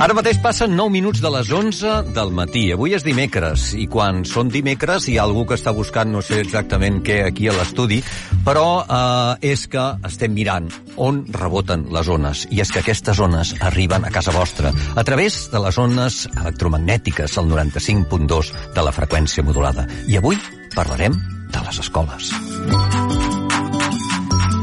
[0.00, 2.62] Ara mateix passen 9 minuts de les 11 del matí.
[2.72, 6.38] Avui és dimecres, i quan són dimecres hi ha algú que està buscant, no sé
[6.40, 7.98] exactament què, aquí a l'estudi,
[8.46, 12.46] però eh, és que estem mirant on reboten les ones.
[12.48, 17.36] I és que aquestes ones arriben a casa vostra a través de les ones electromagnètiques,
[17.36, 19.84] al 95.2 de la freqüència modulada.
[20.08, 20.40] I avui
[20.72, 21.12] parlarem
[21.52, 22.32] de les escoles.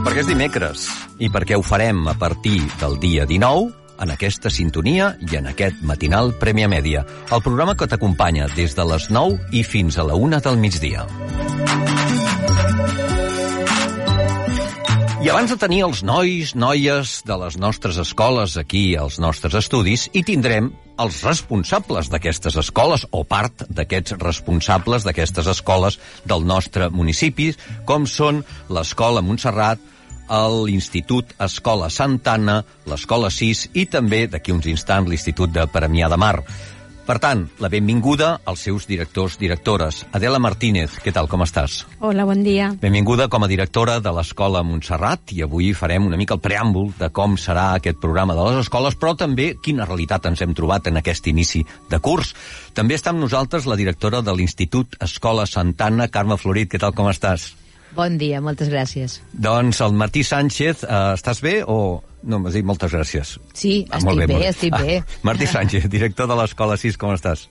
[0.02, 0.90] Perquè és dimecres,
[1.22, 5.82] i perquè ho farem a partir del dia 19, en aquesta sintonia i en aquest
[5.82, 10.16] matinal Prèmia Mèdia, el programa que t'acompanya des de les 9 i fins a la
[10.16, 11.08] 1 del migdia.
[15.18, 20.06] I abans de tenir els nois, noies de les nostres escoles aquí als nostres estudis,
[20.14, 20.70] hi tindrem
[21.04, 27.50] els responsables d'aquestes escoles o part d'aquests responsables d'aquestes escoles del nostre municipi,
[27.90, 29.82] com són l'Escola Montserrat,
[30.30, 36.36] l'Institut Escola Santana, l'Escola 6 i també, d'aquí uns instants, l'Institut de Premià de Mar.
[37.08, 40.02] Per tant, la benvinguda als seus directors, directores.
[40.12, 41.86] Adela Martínez, què tal, com estàs?
[42.04, 42.74] Hola, bon dia.
[42.82, 47.08] Benvinguda com a directora de l'Escola Montserrat i avui farem una mica el preàmbul de
[47.16, 51.00] com serà aquest programa de les escoles, però també quina realitat ens hem trobat en
[51.00, 52.34] aquest inici de curs.
[52.76, 56.74] També està amb nosaltres la directora de l'Institut Escola Santana, Carme Florit.
[56.76, 57.54] Què tal, com estàs?
[57.98, 59.18] Bon dia, moltes gràcies.
[59.34, 62.04] Doncs el Martí Sánchez, eh, estàs bé o...
[62.28, 63.38] No, m'has dit moltes gràcies.
[63.56, 65.00] Sí, ah, estic bé, bé, estic bé.
[65.00, 67.48] Ah, Martí Sánchez, director de l'Escola 6, com estàs?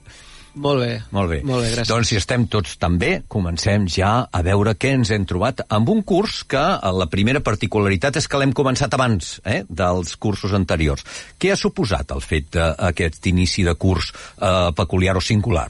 [0.57, 0.91] Molt bé.
[1.11, 1.39] Molt bé.
[1.45, 1.89] Molt bé, gràcies.
[1.89, 5.91] Doncs si estem tots tan bé, comencem ja a veure què ens hem trobat amb
[5.93, 10.55] un curs que eh, la primera particularitat és que l'hem començat abans eh, dels cursos
[10.57, 11.03] anteriors.
[11.37, 15.69] Què ha suposat el fet d'aquest inici de curs eh, peculiar o singular?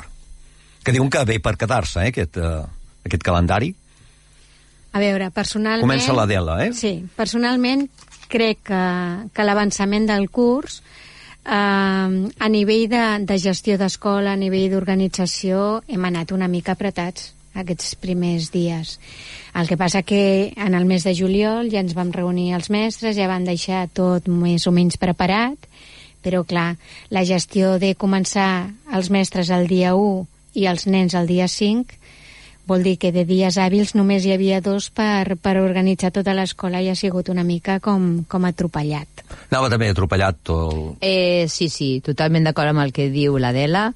[0.84, 3.74] Que diuen que ve per quedar-se, eh, aquest, eh, aquest calendari.
[4.94, 5.86] A veure, personalment...
[5.86, 6.72] Comença l'Adela, eh?
[6.74, 7.88] Sí, personalment
[8.32, 8.84] crec que,
[9.34, 10.82] que l'avançament del curs
[11.48, 17.34] eh, a nivell de, de gestió d'escola, a nivell d'organització, hem anat una mica apretats
[17.58, 18.98] aquests primers dies.
[19.58, 23.18] El que passa que en el mes de juliol ja ens vam reunir els mestres,
[23.18, 25.58] ja van deixar tot més o menys preparat,
[26.22, 26.76] però clar,
[27.10, 31.98] la gestió de començar els mestres el dia 1 i els nens el dia 5
[32.68, 36.82] Vol dir que de dies hàbils només hi havia dos per, per organitzar tota l'escola
[36.84, 39.24] i ha sigut una mica com, com atropellat.
[39.48, 40.82] Anava també atropellat tot el...
[41.00, 43.88] Eh, sí, sí, totalment d'acord amb el que diu l'Adela.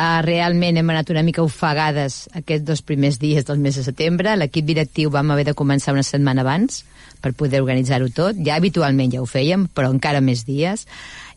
[0.00, 4.36] Uh, realment hem anat una mica ofegades aquests dos primers dies del mes de setembre.
[4.38, 6.84] L'equip directiu vam haver de començar una setmana abans
[7.20, 8.38] per poder organitzar-ho tot.
[8.46, 10.86] Ja habitualment ja ho fèiem, però encara més dies.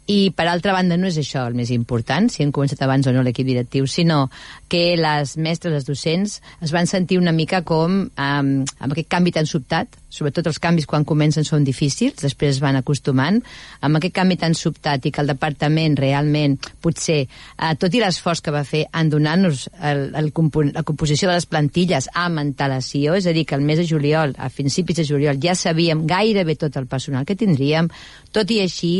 [0.06, 3.14] I, per altra banda, no és això el més important, si hem començat abans o
[3.16, 4.26] no l'equip directiu, sinó
[4.68, 9.32] que les mestres, les docents, es van sentir una mica com um, amb aquest canvi
[9.32, 13.40] tan sobtat, sobretot els canvis quan comencen són difícils, després es van acostumant,
[13.80, 17.22] amb aquest canvi tan sobtat i que el departament realment, potser,
[17.56, 22.44] uh, tot i l'esforç que va fer en donar-nos la composició de les plantilles amb
[22.44, 26.04] antelació, és a dir, que el mes de juliol, a principis de juliol, ja sabíem
[26.12, 27.88] gairebé tot el personal que tindríem,
[28.36, 28.94] tot i així,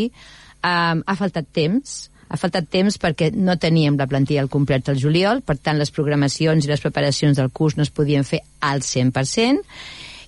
[0.64, 1.98] um, ha faltat temps,
[2.30, 5.94] ha faltat temps perquè no teníem la plantilla al complet al juliol, per tant les
[5.94, 9.62] programacions i les preparacions del curs no es podien fer al 100%,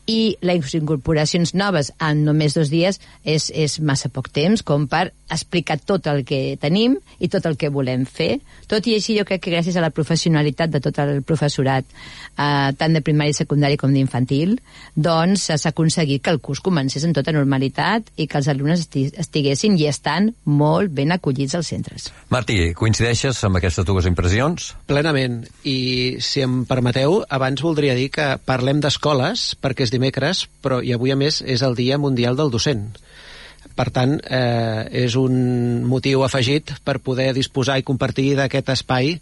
[0.05, 5.09] i les incorporacions noves en només dos dies és, és massa poc temps com per
[5.31, 8.39] explicar tot el que tenim i tot el que volem fer.
[8.69, 11.85] Tot i així, jo crec que gràcies a la professionalitat de tot el professorat,
[12.37, 14.57] eh, tant de primari i secundari com d'infantil,
[14.95, 19.77] doncs s'ha aconseguit que el curs comencés en tota normalitat i que els alumnes estiguessin
[19.79, 22.11] i estan molt ben acollits als centres.
[22.29, 24.73] Martí, coincideixes amb aquestes dues impressions?
[24.89, 25.43] Plenament.
[25.63, 30.93] I, si em permeteu, abans voldria dir que parlem d'escoles perquè és dimecres, però i
[30.93, 32.93] avui a més és el Dia Mundial del Docent.
[33.75, 39.15] Per tant, eh, és un motiu afegit per poder disposar i compartir d'aquest espai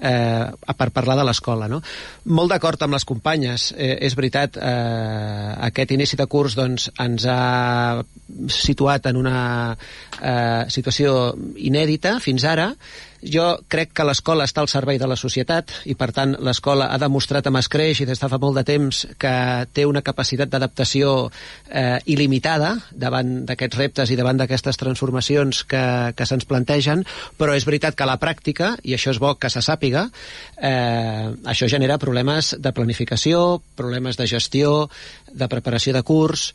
[0.00, 0.46] eh,
[0.76, 1.68] per parlar de l'escola.
[1.68, 1.80] No?
[2.24, 3.70] Molt d'acord amb les companyes.
[3.76, 8.02] Eh, és veritat, eh, aquest inici de curs doncs, ens ha
[8.48, 9.38] situat en una
[9.76, 12.72] eh, situació inèdita fins ara,
[13.22, 16.98] jo crec que l'escola està al servei de la societat i, per tant, l'escola ha
[17.00, 19.34] demostrat amb escreix i des de fa molt de temps que
[19.76, 21.30] té una capacitat d'adaptació
[21.68, 25.84] eh, il·limitada davant d'aquests reptes i davant d'aquestes transformacions que,
[26.16, 27.04] que se'ns plantegen,
[27.38, 30.06] però és veritat que a la pràctica, i això és bo que se sàpiga,
[30.56, 34.88] eh, això genera problemes de planificació, problemes de gestió,
[35.30, 36.50] de preparació de curs,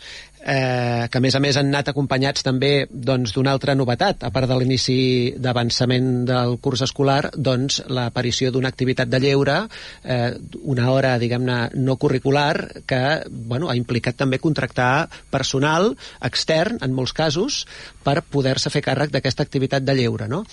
[0.45, 4.23] eh, que a més a més han anat acompanyats també doncs, d'una doncs, altra novetat,
[4.27, 4.97] a part de l'inici
[5.41, 9.57] d'avançament del curs escolar, doncs l'aparició d'una activitat de lleure,
[10.03, 10.31] eh,
[10.63, 17.15] una hora, diguem-ne, no curricular, que bueno, ha implicat també contractar personal extern, en molts
[17.15, 17.63] casos,
[18.05, 20.29] per poder-se fer càrrec d'aquesta activitat de lleure.
[20.29, 20.43] No?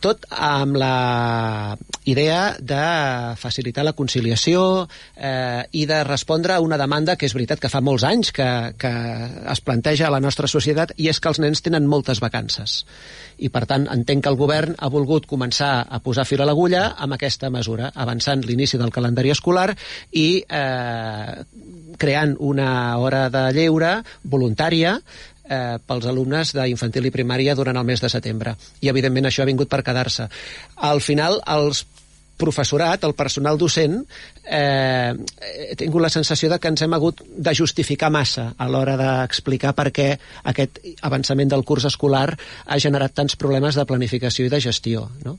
[0.00, 4.86] Tot amb la idea de facilitar la conciliació
[5.16, 8.48] eh, i de respondre a una demanda que és veritat que fa molts anys que,
[8.78, 8.92] que
[9.52, 12.84] es planteja a la nostra societat i és que els nens tenen moltes vacances.
[13.38, 16.90] I, per tant, entenc que el govern ha volgut començar a posar fil a l'agulla
[16.98, 19.70] amb aquesta mesura, avançant l'inici del calendari escolar
[20.12, 21.44] i eh,
[22.00, 24.98] creant una hora de lleure voluntària
[25.50, 28.54] eh, pels alumnes d'infantil i primària durant el mes de setembre.
[28.80, 30.28] I, evidentment, això ha vingut per quedar-se.
[30.90, 31.84] Al final, els
[32.40, 34.00] professorat, el personal docent,
[34.44, 35.14] eh,
[35.70, 39.74] he tingut la sensació de que ens hem hagut de justificar massa a l'hora d'explicar
[39.76, 40.10] per què
[40.52, 42.28] aquest avançament del curs escolar
[42.66, 45.08] ha generat tants problemes de planificació i de gestió.
[45.24, 45.38] No?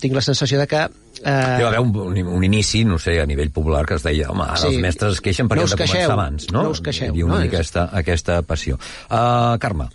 [0.00, 0.80] tinc la sensació de que...
[1.20, 1.32] Eh...
[1.32, 4.28] Hi va haver un, un, un inici, no sé, a nivell popular, que es deia,
[4.32, 4.74] home, ara sí.
[4.74, 6.64] els mestres es queixen perquè no han de començar abans, no?
[6.66, 7.08] No us queixeu.
[7.08, 7.64] Hi havia una no, mica és...
[7.64, 8.80] aquesta, aquesta passió.
[9.08, 9.90] Uh, Carme.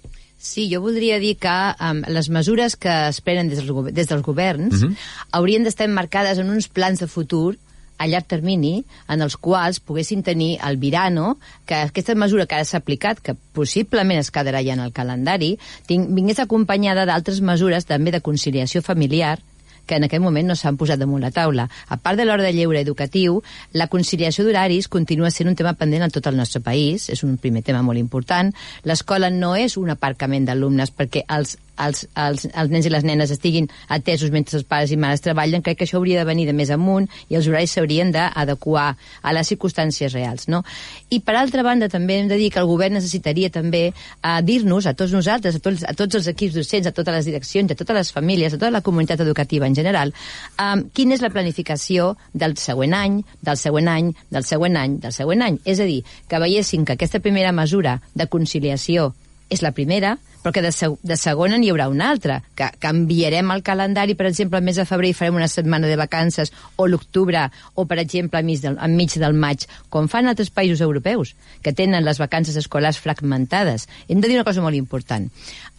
[0.46, 4.22] Sí, jo voldria dir que um, les mesures que es prenen des dels, des dels
[4.24, 4.92] governs uh mhm.
[4.94, 5.32] -huh.
[5.32, 7.58] haurien d'estar marcades en uns plans de futur
[7.98, 12.66] a llarg termini en els quals poguessin tenir el Virano, que aquesta mesura que ara
[12.66, 15.58] s'ha aplicat, que possiblement es quedarà ja en el calendari,
[15.88, 19.40] ting, vingués acompanyada d'altres mesures també de conciliació familiar,
[19.86, 21.68] que en aquest moment no s'han posat damunt la taula.
[21.90, 23.42] A part de l'hora de lleure educatiu,
[23.74, 27.38] la conciliació d'horaris continua sent un tema pendent en tot el nostre país, és un
[27.38, 28.54] primer tema molt important.
[28.84, 33.32] L'escola no és un aparcament d'alumnes perquè els els, els, els nens i les nenes
[33.34, 36.56] estiguin atesos mentre els pares i mares treballen, crec que això hauria de venir de
[36.56, 40.48] més amunt i els horaris s'haurien d'adequar a les circumstàncies reals.
[40.52, 40.64] No?
[41.10, 44.88] I per altra banda també hem de dir que el govern necessitaria també eh, dir-nos
[44.88, 47.80] a tots nosaltres, a tots, a tots els equips docents, a totes les direccions, a
[47.80, 50.14] totes les famílies, a tota la comunitat educativa en general,
[50.62, 55.16] um, quina és la planificació del següent any, del següent any, del següent any, del
[55.16, 55.60] següent any.
[55.66, 59.14] És a dir, que veiessin que aquesta primera mesura de conciliació
[59.50, 60.16] és la primera,
[60.46, 64.28] però que de, seg de segona n'hi haurà una altra, que canviarem el calendari, per
[64.30, 67.98] exemple, el mes de febrer i farem una setmana de vacances, o l'octubre, o, per
[67.98, 71.34] exemple, enmig del, enmig del maig, com fan altres països europeus,
[71.66, 73.88] que tenen les vacances escolars fragmentades.
[74.06, 75.32] Hem de dir una cosa molt important.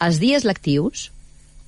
[0.03, 1.07] Els dies lectius,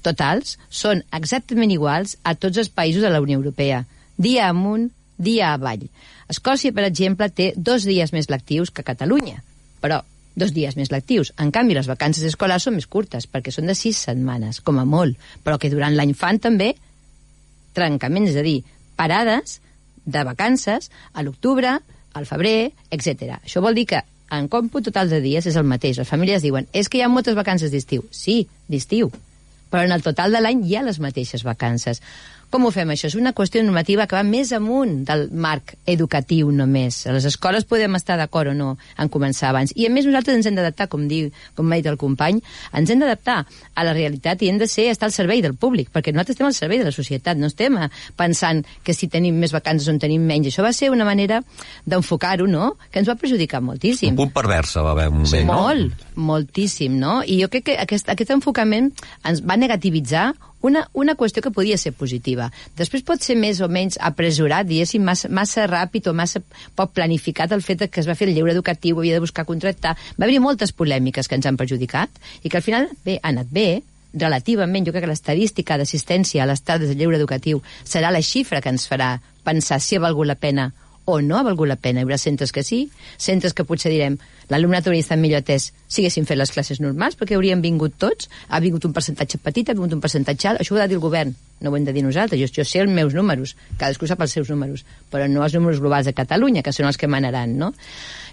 [0.04, 3.86] totals, són exactament iguals a tots els països de la Unió Europea.
[4.20, 5.88] Dia amunt, dia avall.
[6.32, 9.40] Escòcia, per exemple, té dos dies més lectius que Catalunya,
[9.80, 10.04] però
[10.36, 11.34] dos dies més lectius.
[11.40, 14.86] En canvi, les vacances escolars són més curtes, perquè són de sis setmanes, com a
[14.86, 16.74] molt, però que durant l'any fan també
[17.76, 18.60] trencaments, és a dir,
[19.00, 19.60] parades
[20.06, 21.78] de vacances a l'octubre,
[22.14, 23.40] al febrer, etc.
[23.44, 24.02] Això vol dir que
[24.36, 25.98] en còmput total de dies és el mateix.
[25.98, 28.06] Les famílies diuen, és que hi ha moltes vacances d'estiu.
[28.12, 29.12] Sí, d'estiu,
[29.70, 32.02] però en el total de l'any hi ha les mateixes vacances.
[32.50, 33.06] Com ho fem, això?
[33.12, 37.04] És una qüestió normativa que va més amunt del marc educatiu només.
[37.06, 39.74] A les escoles podem estar d'acord o no en començar abans.
[39.76, 42.42] I, a més, nosaltres ens hem d'adaptar, com, diu, com m'ha dit el company,
[42.74, 45.92] ens hem d'adaptar a la realitat i hem de ser estar al servei del públic,
[45.94, 49.38] perquè nosaltres estem al servei de la societat, no estem eh, pensant que si tenim
[49.38, 50.50] més vacances o en tenim menys.
[50.50, 51.44] Això va ser una manera
[51.86, 54.16] d'enfocar-ho, no?, que ens va perjudicar moltíssim.
[54.18, 55.62] Un punt perversa va haver un moment, sí, no?
[55.62, 57.20] Molt, moltíssim, no?
[57.24, 58.92] I jo crec que aquest, aquest enfocament
[59.26, 62.50] ens va negativitzar una, una qüestió que podia ser positiva.
[62.78, 66.42] Després pot ser més o menys apresurat, diguéssim, massa, massa ràpid o massa
[66.76, 69.96] poc planificat el fet que es va fer el lleure educatiu, havia de buscar contractar.
[70.20, 72.12] Va haver moltes polèmiques que ens han perjudicat
[72.44, 73.70] i que al final bé, ha anat bé,
[74.14, 78.72] relativament, jo crec que l'estadística d'assistència a l'estat de lleure educatiu serà la xifra que
[78.74, 80.72] ens farà pensar si ha valgut la pena
[81.10, 82.02] o no ha valgut la pena.
[82.02, 82.86] Hi haurà centres que sí,
[83.18, 84.18] centres que potser direm
[84.50, 88.30] l'alumnat hauria estat millor atès si haguéssim fet les classes normals, perquè haurien vingut tots,
[88.50, 90.98] ha vingut un percentatge petit, ha vingut un percentatge alt, això ho ha de dir
[90.98, 94.10] el govern, no ho hem de dir nosaltres, jo, jo sé els meus números, cadascú
[94.10, 97.12] sap els seus números, però no els números globals de Catalunya, que són els que
[97.12, 97.74] manaran, no?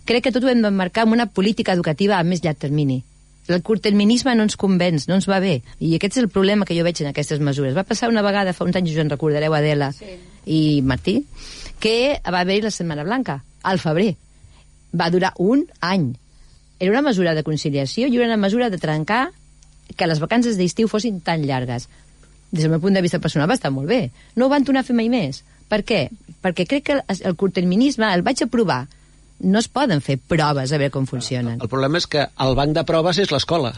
[0.08, 3.02] Crec que tot ho hem d'emmarcar amb una política educativa a més llarg termini.
[3.48, 5.60] El curtterminisme no ens convenç, no ens va bé.
[5.78, 7.76] I aquest és el problema que jo veig en aquestes mesures.
[7.76, 10.16] Va passar una vegada, fa uns anys, us en recordareu, Adela sí.
[10.50, 11.20] i Martí,
[11.80, 14.14] que va haver-hi la Setmana Blanca, al febrer.
[14.96, 16.14] Va durar un any.
[16.78, 19.30] Era una mesura de conciliació i una mesura de trencar
[19.96, 21.88] que les vacances d'estiu fossin tan llargues.
[22.50, 24.10] Des del meu punt de vista personal va estar molt bé.
[24.34, 25.42] No ho van tornar a fer mai més.
[25.68, 26.06] Per què?
[26.42, 28.86] Perquè crec que el curtterminisme el vaig aprovar
[29.40, 31.58] no es poden fer proves a veure com funcionen.
[31.60, 33.74] El problema és que el banc de proves és l'escola.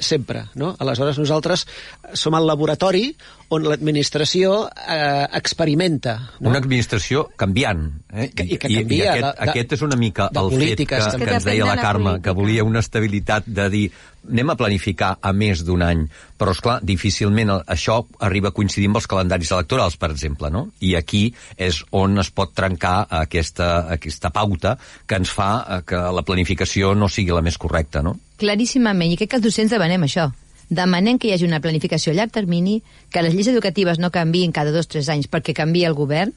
[0.00, 0.76] Sempre, no?
[0.78, 1.66] Aleshores nosaltres
[2.14, 3.08] som el laboratori
[3.50, 6.14] on l'administració eh, experimenta.
[6.38, 6.50] No?
[6.52, 7.88] Una administració canviant.
[8.12, 8.28] Eh?
[8.34, 10.78] Que- i que I, canvia i aquest, de- aquest és una mica de el fet
[10.78, 12.22] que, que Que ens deia la Carme, política.
[12.30, 13.90] que volia una estabilitat de dir
[14.28, 16.04] anem a planificar a més d'un any,
[16.38, 20.66] però, és clar difícilment això arriba a coincidir amb els calendaris electorals, per exemple, no?
[20.80, 21.22] I aquí
[21.56, 26.94] és on es pot trencar aquesta, aquesta pauta que ens fa eh, que la planificació
[26.94, 28.16] no sigui la més correcta, no?
[28.40, 30.30] Claríssimament, i crec que els docents demanem això.
[30.70, 32.78] Demanem que hi hagi una planificació a llarg termini,
[33.10, 36.30] que les lleis educatives no canviïn cada dos o tres anys perquè canvia el govern,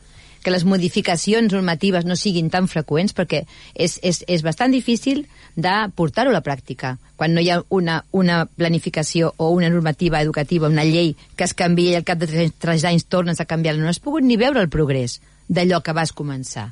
[0.43, 5.73] que les modificacions normatives no siguin tan freqüents perquè és, és, és bastant difícil de
[5.95, 6.97] portar-ho a la pràctica.
[7.17, 11.55] Quan no hi ha una, una planificació o una normativa educativa, una llei que es
[11.57, 14.37] canvia i al cap de tres, tres anys tornes a canviar-la, no has pogut ni
[14.37, 16.71] veure el progrés d'allò que vas començar.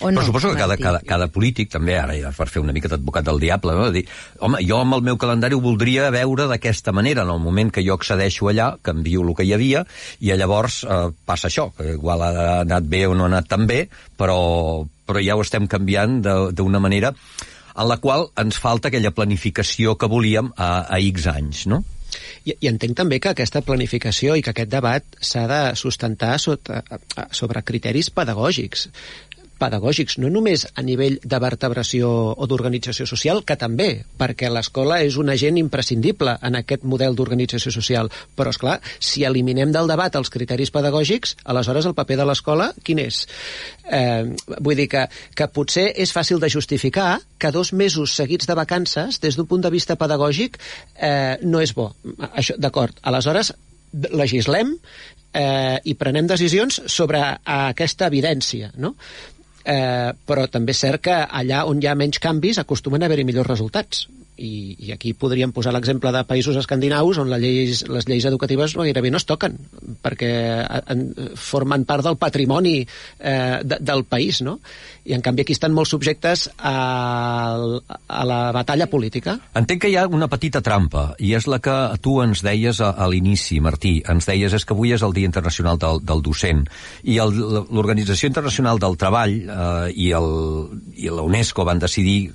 [0.00, 2.72] O Però no, suposo que cada, cada, cada polític, també, ara ja per fer una
[2.72, 3.90] mica d'advocat del diable, no?
[3.92, 4.06] dir,
[4.40, 7.84] home, jo amb el meu calendari ho voldria veure d'aquesta manera, en el moment que
[7.84, 9.84] jo accedeixo allà, canvio el que hi havia,
[10.24, 13.68] i llavors eh, passa això, que igual ha anat bé o no ha anat tan
[13.68, 13.82] bé,
[14.16, 14.40] però,
[15.06, 17.12] però ja ho estem canviant de- d'una manera
[17.76, 21.84] en la qual ens falta aquella planificació que volíem a, a X anys, no?
[22.44, 26.80] I, I entenc també que aquesta planificació i que aquest debat s'ha de sustentar sota,
[27.36, 28.88] sobre criteris pedagògics
[29.60, 35.18] pedagògics, no només a nivell de vertebració o d'organització social, que també, perquè l'escola és
[35.20, 38.10] un agent imprescindible en aquest model d'organització social.
[38.36, 42.70] Però, és clar, si eliminem del debat els criteris pedagògics, aleshores el paper de l'escola,
[42.84, 43.22] quin és?
[43.90, 44.24] Eh,
[44.58, 49.20] vull dir que, que potser és fàcil de justificar que dos mesos seguits de vacances,
[49.20, 50.60] des d'un punt de vista pedagògic,
[50.96, 51.90] eh, no és bo.
[52.30, 53.54] Això, D'acord, aleshores
[54.14, 54.74] legislem
[55.34, 58.94] eh, i prenem decisions sobre aquesta evidència, no?
[59.64, 63.26] Eh, però també és cert que allà on hi ha menys canvis acostumen a haver-hi
[63.28, 64.06] millors resultats.
[64.40, 68.76] I, I aquí podríem posar l'exemple de països escandinaus on la lleis, les lleis educatives
[68.78, 69.58] gairebé no es toquen,
[70.02, 70.30] perquè
[70.92, 71.02] en,
[71.36, 74.58] formen part del patrimoni eh, de, del país, no?
[75.04, 79.38] I en canvi aquí estan molt subjectes a, a la batalla política.
[79.56, 82.92] Entenc que hi ha una petita trampa, i és la que tu ens deies a,
[82.92, 83.98] a l'inici, Martí.
[84.08, 86.64] Ens deies és que avui és el Dia Internacional del, del Docent,
[87.04, 90.30] i l'Organització Internacional del Treball eh, i, el,
[90.96, 92.32] i la UNESCO van decidir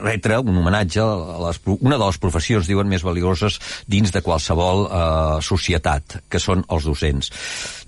[0.00, 1.02] retre un homenatge
[1.42, 3.58] les, una de les professions, diuen, més valioses
[3.90, 7.32] dins de qualsevol eh, societat, que són els docents.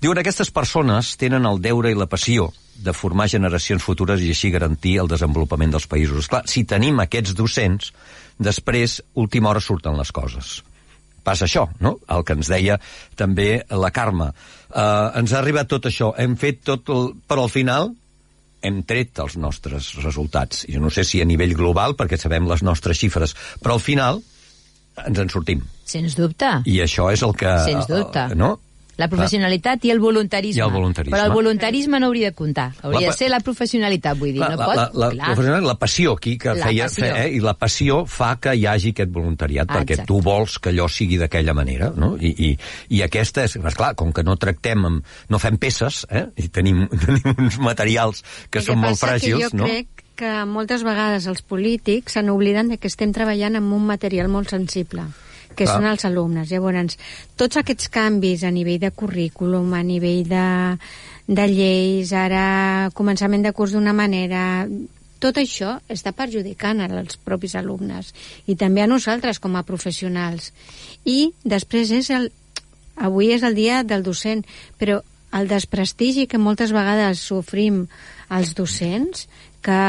[0.03, 4.51] Diuen, aquestes persones tenen el deure i la passió de formar generacions futures i així
[4.51, 6.27] garantir el desenvolupament dels països.
[6.31, 7.91] Clar, si tenim aquests docents,
[8.37, 10.57] després, última hora, surten les coses.
[11.25, 11.95] Passa això, no?
[12.11, 12.77] El que ens deia
[13.17, 14.29] també la Carme.
[14.69, 17.13] Uh, ens ha arribat tot això, hem fet tot el...
[17.25, 17.95] però al final
[18.65, 20.65] hem tret els nostres resultats.
[20.71, 24.21] Jo no sé si a nivell global, perquè sabem les nostres xifres, però al final
[25.05, 25.63] ens en sortim.
[25.85, 26.51] Sens dubte.
[26.65, 27.51] I això és el que...
[27.67, 28.29] Sens dubte.
[28.31, 28.51] Uh, no?
[28.97, 30.61] La professionalitat i el voluntarisme.
[30.61, 31.17] I el voluntarisme.
[31.17, 32.69] Però el voluntarisme no hauria de comptar.
[32.81, 34.39] Hauria La de ser la professionalitat, vull dir.
[34.39, 34.75] Clar, no la, pot...
[34.77, 35.37] la, la, Clar.
[35.49, 37.03] la, la passió aquí que La feia, passió.
[37.03, 40.07] fe, eh, i la passió fa que hi hagi aquest voluntariat, Ah, perquè exacte.
[40.13, 42.15] tu vols que allò sigui d'aquella manera, no?
[42.15, 42.51] I, i,
[42.95, 46.27] I aquesta és, clar, com que no tractem amb, no fem peces, eh?
[46.37, 49.67] I tenim, tenim uns materials que El són molt passa fràgils, que jo no?
[49.67, 54.29] crec que moltes vegades els polítics se n'obliden de que estem treballant amb un material
[54.31, 55.03] molt sensible
[55.55, 55.77] que Clar.
[55.77, 56.51] són els alumnes.
[56.51, 56.97] Llavors,
[57.39, 60.47] tots aquests canvis a nivell de currículum, a nivell de,
[61.27, 64.67] de lleis, ara començament de curs d'una manera,
[65.23, 68.11] tot això està perjudicant als propis alumnes
[68.51, 70.51] i també a nosaltres com a professionals.
[71.05, 72.29] I després és el,
[72.95, 74.43] avui és el dia del docent,
[74.77, 75.01] però
[75.35, 77.85] el desprestigi que moltes vegades sofrim
[78.31, 79.25] els docents,
[79.65, 79.79] que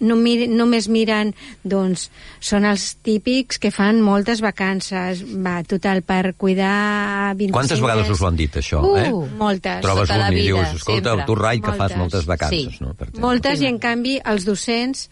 [0.00, 1.32] no mir, només miren,
[1.66, 2.08] doncs,
[2.40, 8.22] són els típics que fan moltes vacances, va, total, per cuidar 25 Quantes vegades us
[8.22, 8.82] ho han dit, això?
[8.84, 9.08] Uh, eh?
[9.38, 9.80] Moltes.
[9.84, 11.26] Trobes tota la un i vida, dius, escolta, sempre.
[11.26, 12.26] tu, Rai, que fas Moltes.
[12.26, 12.84] vacances, Sí.
[12.84, 12.94] no?
[12.94, 13.10] Per.
[13.18, 15.08] Moltes, i en canvi els docents,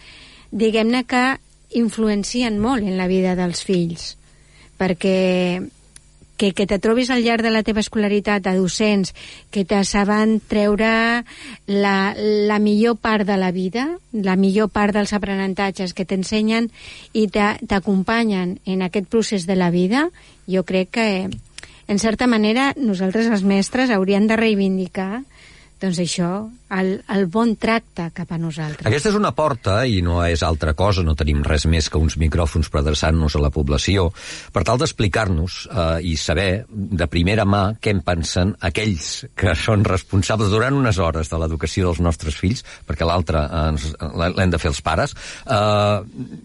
[0.50, 1.24] diguem-ne que
[1.76, 4.14] influencien molt en la vida dels fills,
[4.78, 5.60] perquè
[6.36, 9.14] que, que te trobis al llarg de la teva escolaritat a docents
[9.50, 11.24] que te saben treure
[11.66, 16.70] la, la millor part de la vida, la millor part dels aprenentatges que t'ensenyen
[17.12, 20.08] i t'acompanyen en aquest procés de la vida,
[20.46, 21.08] jo crec que,
[21.86, 25.24] en certa manera, nosaltres els mestres hauríem de reivindicar
[25.80, 26.30] doncs això,
[26.72, 28.86] el, el bon tracte cap a nosaltres.
[28.88, 32.16] Aquesta és una porta, i no és altra cosa, no tenim res més que uns
[32.20, 34.08] micròfons per adreçar-nos a la població,
[34.54, 39.84] per tal d'explicar-nos eh, i saber de primera mà què en pensen aquells que són
[39.84, 43.96] responsables durant unes hores de l'educació dels nostres fills, perquè l'altra eh,
[44.32, 45.12] l'hem de fer els pares,
[45.44, 46.44] eh,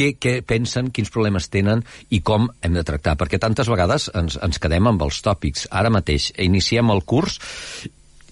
[0.00, 4.40] què, què pensen, quins problemes tenen i com hem de tractar, perquè tantes vegades ens,
[4.40, 5.68] ens quedem amb els tòpics.
[5.70, 7.36] Ara mateix iniciem el curs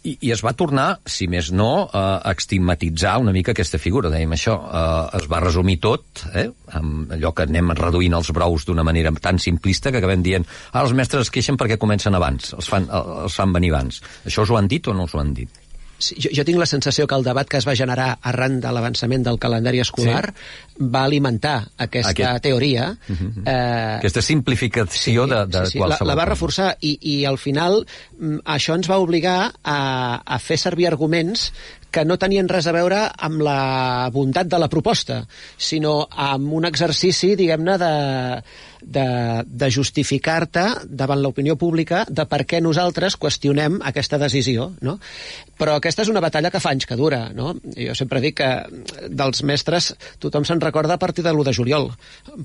[0.02, 4.11] i, i es va tornar, si més no, a estigmatitzar una mica aquesta figura.
[4.12, 8.67] Dèiem això, eh, es va resumir tot, eh, amb allò que anem reduint els brous
[8.69, 12.52] d'una manera tan simplista que acabem dient ah, els mestres es queixen perquè comencen abans,
[12.59, 14.02] els fan, els fan venir abans.
[14.26, 15.68] Això us ho han dit o no us ho han dit?
[15.99, 19.25] Jo, jo tinc la sensació que el debat que es va generar arran de l'avançament
[19.26, 20.87] del calendari escolar sí.
[20.95, 22.43] va alimentar aquesta Aquest...
[22.43, 22.90] teoria.
[23.09, 23.43] Uh -huh.
[23.45, 23.97] eh...
[23.99, 25.78] Aquesta simplificació sí, de, de sí, sí.
[25.78, 27.85] qualsevol la, la va reforçar i, i al final
[28.19, 31.52] mm, això ens va obligar a, a fer servir arguments
[31.90, 35.23] que no tenien res a veure amb la bondat de la proposta,
[35.57, 37.92] sinó amb un exercici, diguem-ne, de,
[38.83, 39.07] de,
[39.47, 44.99] de justificar-te davant l'opinió pública de per què nosaltres qüestionem aquesta decisió, no?
[45.59, 47.54] Però aquesta és una batalla que fa anys que dura, no?
[47.75, 48.50] Jo sempre dic que
[49.11, 49.90] dels mestres
[50.23, 51.90] tothom se'n recorda a partir de l'1 de juliol,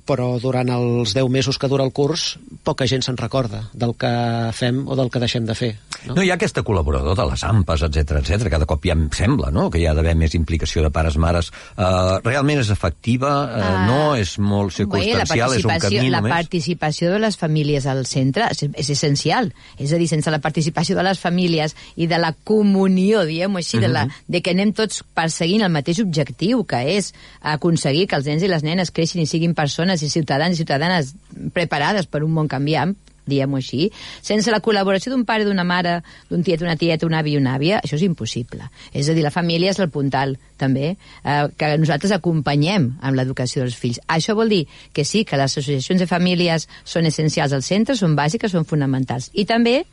[0.08, 4.14] però durant els 10 mesos que dura el curs poca gent se'n recorda del que
[4.56, 5.74] fem o del que deixem de fer.
[6.08, 8.50] No, no hi ha aquesta col·laborador de les AMPAs, etc etc.
[8.52, 9.70] cada cop em sembla no?
[9.72, 11.52] que hi ha d'haver més implicació de pares, mares.
[11.76, 13.32] Uh, realment és efectiva?
[13.44, 14.00] Uh, uh, no?
[14.20, 15.54] És molt circumstancial?
[15.54, 16.34] Bé, és un camí la només?
[16.36, 19.52] participació de les famílies al centre és, és essencial.
[19.78, 23.78] És a dir, sense la participació de les famílies i de la comunió, diguem-ho així,
[23.78, 23.88] uh -huh.
[23.88, 24.28] de, la, mhm.
[24.28, 28.48] de que anem tots perseguint el mateix objectiu, que és aconseguir que els nens i
[28.48, 31.16] les nenes creixin i siguin persones i ciutadans i ciutadanes
[31.54, 32.96] preparades per un món canviant,
[33.30, 33.90] diguem-ho així,
[34.22, 36.00] sense la col·laboració d'un pare, d'una mare,
[36.30, 38.70] d'un tiet, una tieta, un avi i una àvia, això és impossible.
[38.94, 43.64] És a dir, la família és el puntal, també, eh, que nosaltres acompanyem amb l'educació
[43.64, 44.00] dels fills.
[44.08, 44.64] Això vol dir
[44.94, 49.30] que sí, que les associacions de famílies són essencials al centre, són bàsiques, són fonamentals.
[49.34, 49.84] I també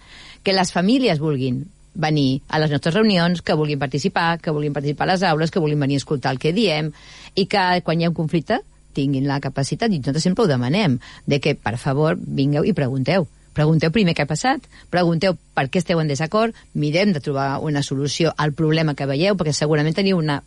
[0.43, 5.09] que les famílies vulguin venir a les nostres reunions, que vulguin participar, que vulguin participar
[5.09, 6.93] a les aules, que vulguin venir a escoltar el que diem,
[7.35, 8.61] i que quan hi ha un conflicte
[8.97, 13.29] tinguin la capacitat, i nosaltres sempre ho demanem, de que, per favor, vingueu i pregunteu.
[13.55, 17.83] Pregunteu primer què ha passat, pregunteu per què esteu en desacord, mirem de trobar una
[17.83, 20.41] solució al problema que veieu, perquè segurament teniu una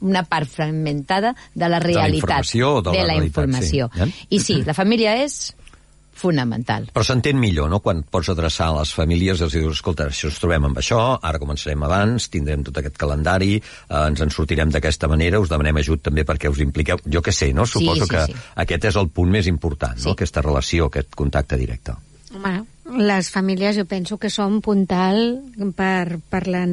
[0.00, 3.90] una part fragmentada de la realitat, de la, de la, de la informació.
[3.92, 4.12] Sí.
[4.30, 5.52] I sí, la família és
[6.14, 6.88] fonamental.
[6.92, 10.28] Però s'entén millor, no?, quan pots adreçar a les famílies i els dius, escolta, si
[10.28, 14.72] ens trobem amb això, ara començarem abans, tindrem tot aquest calendari, eh, ens en sortirem
[14.72, 17.00] d'aquesta manera, us demanem ajut també perquè us impliqueu.
[17.06, 17.66] Jo que sé, no?
[17.66, 18.38] Suposo sí, sí, que sí.
[18.66, 20.08] aquest és el punt més important, sí.
[20.08, 21.96] no?, aquesta relació, aquest contacte directe.
[22.32, 22.62] Home,
[23.04, 25.18] les famílies jo penso que són puntal
[25.76, 26.64] per, per la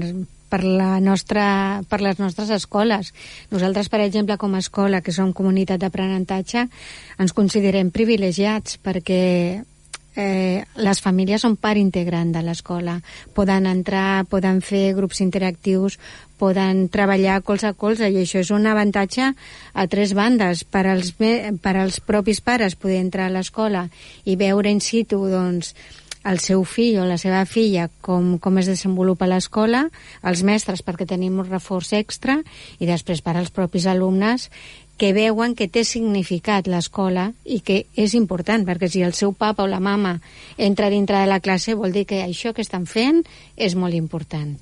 [0.49, 3.13] per, la nostra, per les nostres escoles.
[3.53, 6.67] Nosaltres, per exemple, com a escola, que som comunitat d'aprenentatge,
[7.19, 9.19] ens considerem privilegiats perquè
[10.15, 12.97] eh, les famílies són part integrant de l'escola.
[13.35, 15.99] Poden entrar, poden fer grups interactius,
[16.39, 19.31] poden treballar colze a colze, i això és un avantatge
[19.73, 20.63] a tres bandes.
[20.63, 23.87] Per als, per als propis pares poder entrar a l'escola
[24.25, 25.73] i veure in situ doncs,
[26.29, 29.87] el seu fill o la seva filla com, com es desenvolupa l'escola,
[30.21, 32.39] els mestres perquè tenim un reforç extra
[32.79, 34.49] i després per als propis alumnes
[34.99, 39.63] que veuen que té significat l'escola i que és important, perquè si el seu papa
[39.63, 40.17] o la mama
[40.57, 43.23] entra dintre de la classe vol dir que això que estan fent
[43.55, 44.57] és molt important.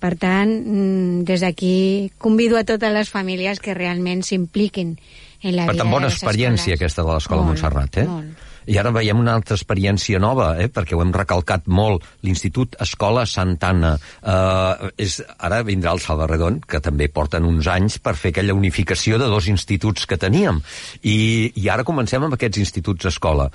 [0.00, 4.96] Per tant, mm, des d'aquí convido a totes les famílies que realment s'impliquin
[5.42, 8.08] en la per vida tant, bona experiència aquesta de l'escola Montserrat, eh?
[8.08, 8.48] Molt.
[8.66, 10.68] I ara veiem una altra experiència nova, eh?
[10.72, 13.94] perquè ho hem recalcat molt, l'Institut Escola Santana.
[14.22, 19.18] Eh, és, ara vindrà el Salvarredon, que també porten uns anys per fer aquella unificació
[19.18, 20.62] de dos instituts que teníem.
[21.02, 23.50] I, i ara comencem amb aquests instituts escola.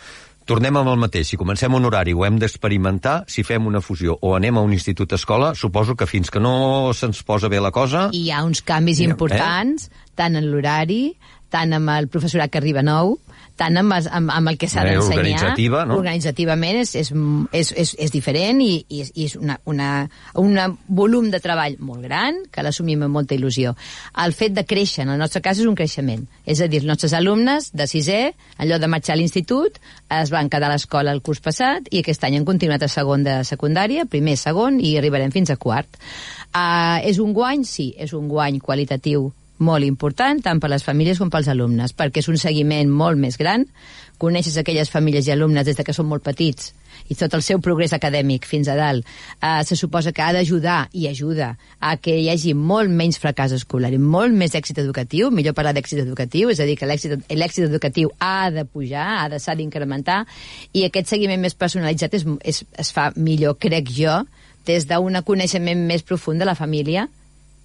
[0.48, 1.28] Tornem amb el mateix.
[1.28, 4.72] Si comencem un horari ho hem d'experimentar, si fem una fusió o anem a un
[4.72, 8.06] institut escola, suposo que fins que no se'ns posa bé la cosa...
[8.16, 9.10] I hi ha uns canvis eh?
[9.12, 10.06] importants, eh?
[10.16, 11.18] tant en l'horari,
[11.52, 13.18] tant amb el professorat que arriba nou,
[13.58, 15.18] tant amb, amb, amb el que s'ha d'ensenyar...
[15.18, 15.98] Organitzativa, no?
[16.00, 17.12] Organitzativament és, és,
[17.52, 19.90] és, és, és diferent i, i, i és una, una,
[20.40, 23.74] una volum de treball molt gran que l'assumim amb molta il·lusió.
[24.24, 26.28] El fet de créixer, en el nostre cas, és un creixement.
[26.46, 28.22] És a dir, els nostres alumnes de sisè,
[28.62, 29.82] allò de marxar a l'institut,
[30.22, 33.26] es van quedar a l'escola el curs passat i aquest any han continuat a segon
[33.26, 36.00] de secundària, primer, segon, i arribarem fins a quart.
[36.54, 37.66] Uh, és un guany?
[37.68, 42.24] Sí, és un guany qualitatiu molt important, tant per les famílies com pels alumnes, perquè
[42.24, 43.66] és un seguiment molt més gran,
[44.18, 46.74] coneixes aquelles famílies i alumnes des de que són molt petits
[47.10, 49.06] i tot el seu progrés acadèmic fins a dalt,
[49.42, 53.54] eh, se suposa que ha d'ajudar i ajuda a que hi hagi molt menys fracàs
[53.56, 57.64] escolar i molt més èxit educatiu, millor parlar d'èxit educatiu, és a dir, que l'èxit
[57.68, 60.24] educatiu ha de pujar, ha de s'ha d'incrementar,
[60.74, 64.24] i aquest seguiment més personalitzat és, és, es fa millor, crec jo,
[64.68, 67.08] des d'un coneixement més profund de la família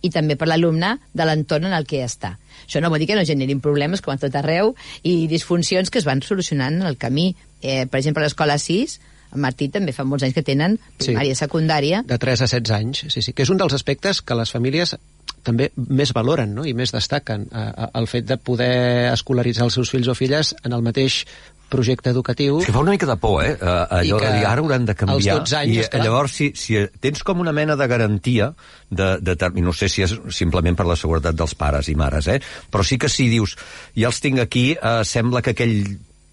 [0.03, 2.37] i també per l'alumne de l'entorn en el que està.
[2.67, 6.03] Això no vol dir que no generin problemes, com a tot arreu, i disfuncions que
[6.03, 7.33] es van solucionant en el camí.
[7.63, 8.99] Eh, per exemple, a l'escola 6,
[9.33, 11.45] el Martí també fa molts anys que tenen primària, sí.
[11.45, 12.03] secundària.
[12.09, 14.97] De 3 a 16 anys, sí, sí, que és un dels aspectes que les famílies
[15.43, 16.65] també més valoren no?
[16.69, 20.77] i més destaquen eh, el fet de poder escolaritzar els seus fills o filles en
[20.77, 21.23] el mateix
[21.73, 22.61] projecte educatiu...
[22.61, 23.57] És que fa una mica de por, eh?
[23.63, 25.39] Allò de dir, ara hauran de canviar.
[25.41, 26.05] Als 12 anys, I esclar.
[26.07, 28.53] llavors, si, si tens com una mena de garantia,
[28.91, 32.29] de, de, de, no sé si és simplement per la seguretat dels pares i mares,
[32.29, 32.41] eh?
[32.71, 33.57] però sí que si dius,
[33.97, 35.79] ja els tinc aquí, eh, sembla que aquell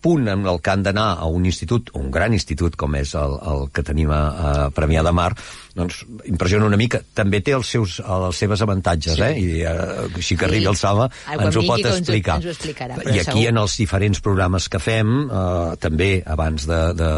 [0.02, 3.34] punt en el que han d'anar a un institut, un gran institut com és el,
[3.52, 5.34] el que tenim a, a Premià de Mar,
[5.76, 7.02] doncs impressiona una mica.
[7.16, 9.24] També té els seus, les seves avantatges, sí.
[9.24, 9.34] eh?
[9.40, 10.72] I eh, així que arribi sí.
[10.72, 12.38] el Salva Ah, ens ho pot vingui, ens ho- explicar.
[12.40, 13.46] ens ho explicarà, I aquí segur.
[13.52, 17.12] en els diferents programes que fem, eh, també abans de, de,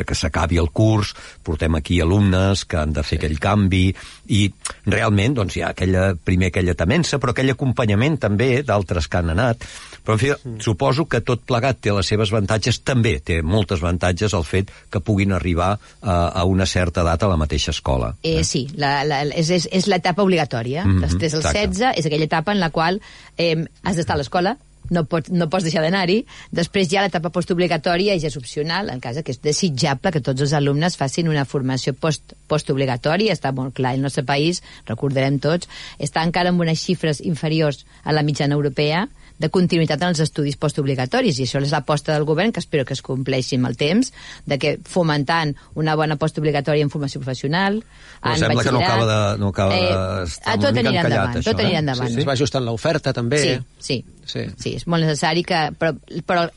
[0.00, 3.86] de que s'acabi el curs, portem aquí alumnes que han de fer aquell canvi
[4.34, 4.42] i
[4.86, 9.32] realment doncs, hi ha aquella, primer aquella temença, però aquell acompanyament també d'altres que han
[9.36, 9.64] anat.
[10.08, 10.30] Però, en fi,
[10.64, 15.02] suposo que tot plegat té les seves avantatges, també té moltes avantatges el fet que
[15.04, 18.14] puguin arribar a, a una certa edat a la mateixa escola.
[18.24, 20.86] Eh, sí, la, la, és, és, és l'etapa obligatòria.
[20.86, 21.66] Mhm, Després del exacte.
[21.76, 23.02] 16 és aquella etapa en la qual
[23.36, 24.54] eh, has d'estar a l'escola,
[24.88, 26.22] no pots, no pots deixar d'anar-hi.
[26.56, 30.56] Després ja l'etapa postobligatòria ja és opcional, en cas que és desitjable que tots els
[30.56, 33.36] alumnes facin una formació post, postobligatòria.
[33.36, 35.68] Està molt clar, el nostre país, recordarem tots,
[36.00, 39.04] està encara amb unes xifres inferiors a la mitjana europea
[39.38, 42.92] de continuïtat en els estudis postobligatoris i això és l'aposta del govern que espero que
[42.96, 44.12] es compleixi amb el temps
[44.46, 47.82] de que fomentant una bona postobligatòria en formació professional
[48.20, 50.88] Però en sembla que no acaba de- no acaba de- està ah, una tot anirà
[50.90, 51.64] encallat, endavant, això, tot eh?
[51.66, 52.18] anirà endavant.
[52.18, 53.38] Es va ajustant l'oferta, també.
[53.38, 54.40] Sí, sí, Sí.
[54.58, 54.74] sí.
[54.76, 55.68] és molt necessari que...
[55.78, 55.94] Però,
[56.26, 56.48] però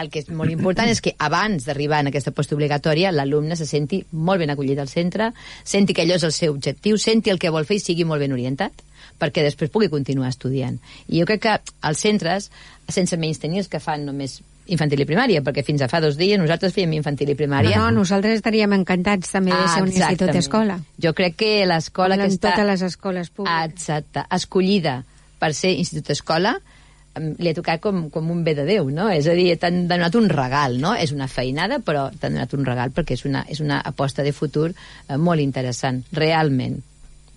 [0.00, 4.04] el que és molt important és que abans d'arribar en aquesta postobligatòria l'alumne se senti
[4.12, 5.32] molt ben acollit al centre,
[5.64, 8.20] senti que allò és el seu objectiu, senti el que vol fer i sigui molt
[8.22, 8.70] ben orientat
[9.20, 10.78] perquè després pugui continuar estudiant.
[11.08, 12.50] I jo crec que els centres,
[12.88, 16.16] sense menys tenir els que fan només infantil i primària, perquè fins a fa dos
[16.18, 17.78] dies nosaltres fèiem infantil i primària.
[17.78, 20.42] No, nosaltres estaríem encantats també de ser un institut exactament.
[20.44, 20.76] escola.
[21.02, 22.50] Jo crec que l'escola que està...
[22.50, 23.72] totes les escoles públiques.
[23.72, 25.00] Exacte, escollida
[25.40, 26.54] per ser institut escola,
[27.18, 29.08] em, li ha tocat com, com un bé de Déu, no?
[29.10, 30.94] És a dir, t'han donat un regal, no?
[30.94, 34.34] És una feinada, però t'han donat un regal perquè és una, és una aposta de
[34.36, 36.78] futur eh, molt interessant, realment.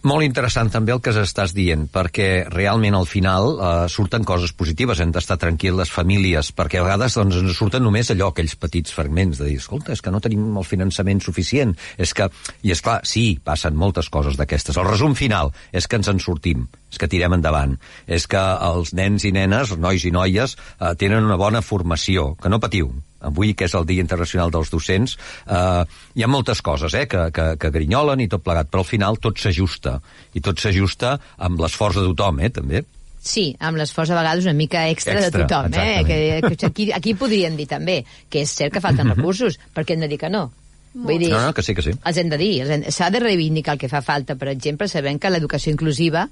[0.03, 4.99] Molt interessant també el que estàs dient, perquè realment al final eh, surten coses positives,
[4.99, 8.91] hem d'estar tranquils les famílies, perquè a vegades doncs, ens surten només allò, aquells petits
[8.91, 12.27] fragments de dir, escolta, és que no tenim el finançament suficient, és que,
[12.67, 14.75] i és clar, sí, passen moltes coses d'aquestes.
[14.75, 18.91] El resum final és que ens en sortim, és que tirem endavant, és que els
[18.99, 22.91] nens i nenes, nois i noies, eh, tenen una bona formació, que no patiu,
[23.23, 25.83] avui, que és el Dia Internacional dels Docents, eh,
[26.15, 29.19] hi ha moltes coses eh, que, que, que grinyolen i tot plegat, però al final
[29.23, 29.99] tot s'ajusta,
[30.33, 32.83] i tot s'ajusta amb l'esforç de tothom, eh, també.
[33.23, 36.03] Sí, amb l'esforç a vegades una mica extra, Extra, de tothom, eh?
[36.03, 40.03] Que, que aquí, aquí podríem dir també que és cert que falten recursos, perquè hem
[40.03, 40.49] de dir que no.
[40.93, 41.95] Vull dir, No, no, que sí, que sí.
[42.05, 42.51] els hem de dir,
[42.93, 44.35] s'ha de reivindicar el que fa falta.
[44.37, 46.27] Per exemple, sabem que l'educació inclusiva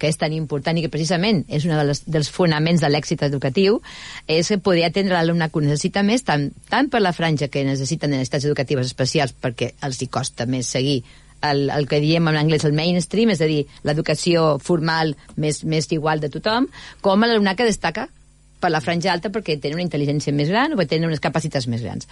[0.00, 3.80] que és tan important i que precisament és un dels, dels fonaments de l'èxit educatiu,
[4.26, 8.48] és poder atendre l'alumne que necessita més, tant, tant per la franja que necessiten necessitats
[8.48, 11.02] educatives especials, perquè els hi costa més seguir
[11.42, 15.88] el, el que diem en anglès el mainstream, és a dir, l'educació formal més, més
[15.92, 16.68] igual de tothom,
[17.04, 18.08] com l'alumne que destaca
[18.60, 21.66] per la franja alta perquè tenen una intel·ligència més gran o perquè tenen unes capacitats
[21.72, 22.08] més grans.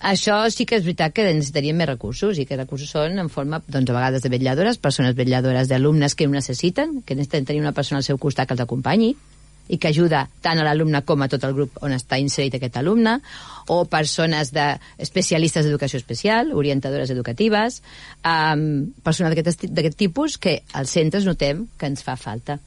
[0.00, 3.58] Això sí que és veritat que necessitaríem més recursos i que recursos són en forma,
[3.66, 7.72] doncs, a vegades de vetlladores, persones vetlladores d'alumnes que ho necessiten, que necessiten tenir una
[7.74, 9.16] persona al seu costat que els acompanyi
[9.68, 12.78] i que ajuda tant a l'alumne com a tot el grup on està inserit aquest
[12.80, 13.18] alumne,
[13.68, 17.82] o persones de especialistes d'educació especial, orientadores educatives,
[18.24, 22.60] um, esti- d'aquest tipus que als centres notem que ens fa falta.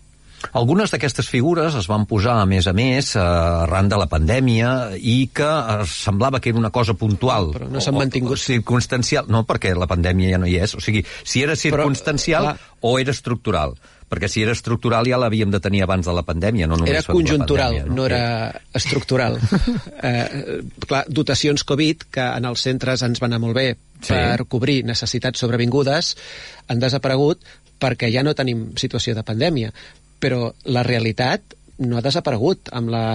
[0.54, 4.91] Algunes d'aquestes figures es van posar, a més a més, eh, arran de la pandèmia
[4.97, 5.49] i que
[5.88, 7.51] semblava que era una cosa puntual.
[7.54, 8.38] Però no s'han o- o- mantingut.
[8.38, 9.25] O, circumstancial.
[9.27, 10.75] No, perquè la pandèmia ja no hi és.
[10.75, 12.60] O sigui, si era circumstancial clar.
[12.82, 13.75] o era estructural.
[14.12, 17.04] Perquè si era estructural ja l'havíem de tenir abans de la pandèmia, no només Era
[17.04, 19.38] conjuntural, pandèmia, no era estructural.
[20.04, 24.12] eh, clar, dotacions Covid, que en els centres ens van anar molt bé Sí.
[24.15, 26.15] per cobrir necessitats sobrevingudes,
[26.67, 27.39] han desaparegut
[27.80, 29.71] perquè ja no tenim situació de pandèmia.
[30.21, 33.05] Però la realitat no ha desaparegut amb la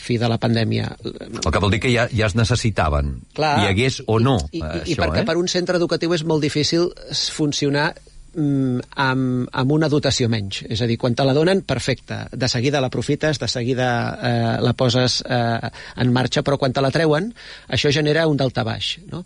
[0.00, 0.92] fi de la pandèmia.
[1.02, 4.60] El que vol dir que ja, ja es necessitaven, Clar, hi hagués o no, I,
[4.60, 5.28] i, això, i perquè eh?
[5.28, 6.88] per un centre educatiu és molt difícil
[7.34, 7.88] funcionar
[8.34, 10.62] mm, amb, amb una dotació menys.
[10.70, 12.22] És a dir, quan te la donen, perfecte.
[12.30, 15.72] De seguida l'aprofites, de seguida eh, la poses eh,
[16.04, 17.32] en marxa, però quan te la treuen,
[17.68, 18.94] això genera un daltabaix.
[19.10, 19.24] No?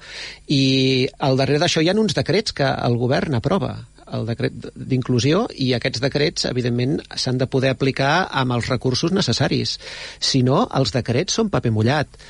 [0.48, 0.62] I
[1.28, 3.76] al darrere d'això hi ha uns decrets que el govern aprova
[4.14, 9.76] el decret d'inclusió i aquests decrets, evidentment, s'han de poder aplicar amb els recursos necessaris.
[10.20, 12.20] Si no, els decrets són paper mullat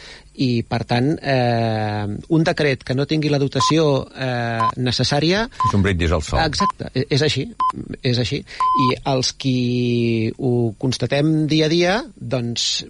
[0.43, 5.85] i, per tant, eh, un decret que no tingui la dotació eh, necessària És un
[5.85, 6.41] brindis al sol.
[6.45, 7.47] Exacte, e- és així,
[8.03, 8.43] és així.
[8.87, 12.85] I els qui ho constatem dia a dia, doncs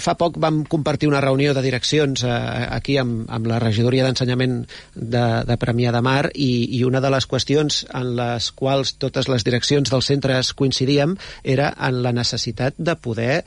[0.00, 2.32] fa poc vam compartir una reunió de direccions eh,
[2.70, 4.62] aquí amb, amb la regidoria d'ensenyament
[4.94, 9.28] de, de Premià de Mar i, i una de les qüestions en les quals totes
[9.30, 13.42] les direccions dels centres coincidíem era en la necessitat de poder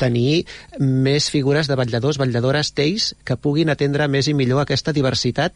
[0.00, 0.44] tenir
[0.78, 5.52] més figures de vetlladors, vetlladores, TEIs, que puguin atendre més i millor aquesta diversitat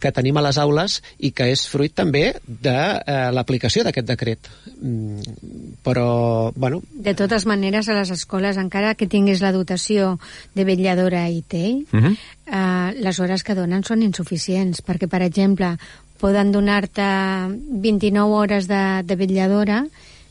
[0.00, 4.48] que tenim a les aules i que és fruit també de eh, l'aplicació d'aquest decret.
[4.80, 6.80] Mm, però, bueno...
[6.92, 10.14] De totes maneres, a les escoles, encara que tinguis la dotació
[10.56, 12.16] de vetlladora i TEI, Uh -huh.
[12.46, 15.76] eh, les hores que donen són insuficients, perquè, per exemple,
[16.20, 17.02] poden donar-te
[17.80, 19.86] 29 hores de, de vetlladora,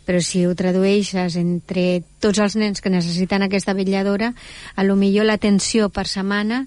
[0.10, 4.32] però si ho tradueixes entre tots els nens que necessiten aquesta vetlladora,
[4.74, 6.64] a lo millor l'atenció per setmana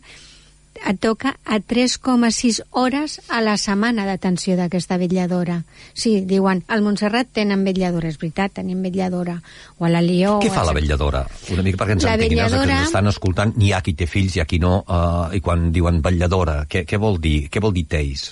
[0.87, 5.57] et toca a 3,6 hores a la setmana d'atenció d'aquesta vetlladora.
[5.93, 9.35] Sí, diuen, al Montserrat tenen vetlladora, és veritat, tenim vetlladora,
[9.79, 10.39] o a la Lió...
[10.43, 11.25] Què fa a la vetlladora?
[11.53, 13.97] Una mica perquè ens La entenguin els que vetlladora- ens estan escoltant, n'hi ha qui
[13.99, 17.51] té fills i a qui no, uh, i quan diuen vetlladora, què, què vol dir?
[17.51, 18.31] Què vol dir teis?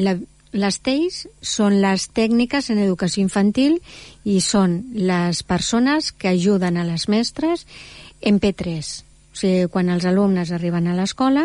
[0.00, 0.16] La,
[0.52, 3.78] les TEIs són les tècniques en educació infantil
[4.24, 7.66] i són les persones que ajuden a les mestres
[8.20, 9.04] en P3.
[9.28, 11.44] O sigui, quan els alumnes arriben a l'escola,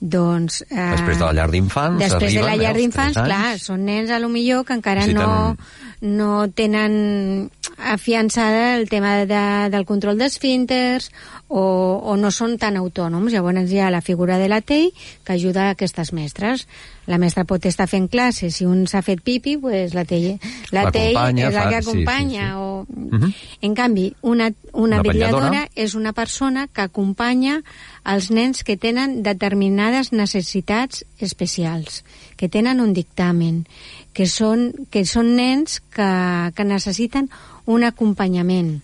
[0.00, 0.60] doncs...
[0.68, 4.18] Eh, Després de la llar d'infants Després de la llar d'infants, clar, són nens a
[4.20, 5.56] lo millor que encara no,
[6.04, 7.48] no tenen
[7.80, 11.10] afiançada el tema de, del control d'esfínters
[11.48, 11.62] o,
[12.04, 13.32] o no són tan autònoms.
[13.32, 14.90] Llavors hi ha la figura de la TEI
[15.24, 16.66] que ajuda a aquestes mestres.
[17.06, 20.38] La mestra pot estar fent classes, si un s'ha fet pipi, pues la TEI,
[20.70, 21.14] la TEI és
[21.54, 22.44] la fa- que sí, sí, acompanya.
[22.50, 22.56] sí.
[22.56, 22.86] O...
[22.88, 23.32] Mhm.
[23.62, 25.68] En canvi, una, una, Una vetlladora vetlladora.
[25.74, 27.62] és una persona que acompanya
[28.04, 32.04] els nens que tenen determinades necessitats especials,
[32.36, 33.66] que tenen un dictamen,
[34.12, 37.28] que són, que són nens que, que necessiten
[37.66, 38.82] un acompanyament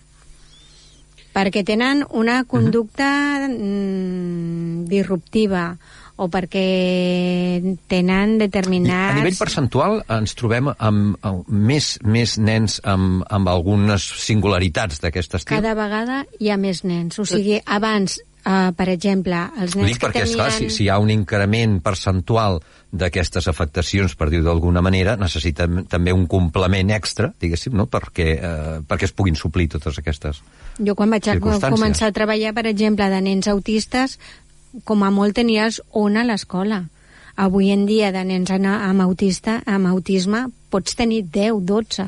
[1.37, 5.69] perquè tenen una conducta mm, disruptiva
[6.17, 9.13] o perquè tenen determinats...
[9.13, 15.37] A nivell percentual ens trobem amb, amb més, més nens amb, amb algunes singularitats d'aquest
[15.37, 15.53] estil.
[15.59, 17.19] Cada vegada hi ha més nens.
[17.21, 20.31] O sigui, abans, uh, per exemple, els Ho nens dic que perquè, tenien...
[20.31, 22.61] esclar, si, si hi ha un increment percentual
[22.97, 27.87] d'aquestes afectacions, per dir d'alguna manera, necessitem també un complement extra, diguéssim, no?
[27.91, 30.39] perquè, eh, perquè es puguin suplir totes aquestes...
[30.79, 34.15] Jo quan vaig començar a treballar, per exemple, de nens autistes,
[34.87, 36.85] com a molt tenies una a l'escola.
[37.37, 42.07] Avui en dia, de nens amb, amb, autista, amb autisme, pots tenir 10, 12.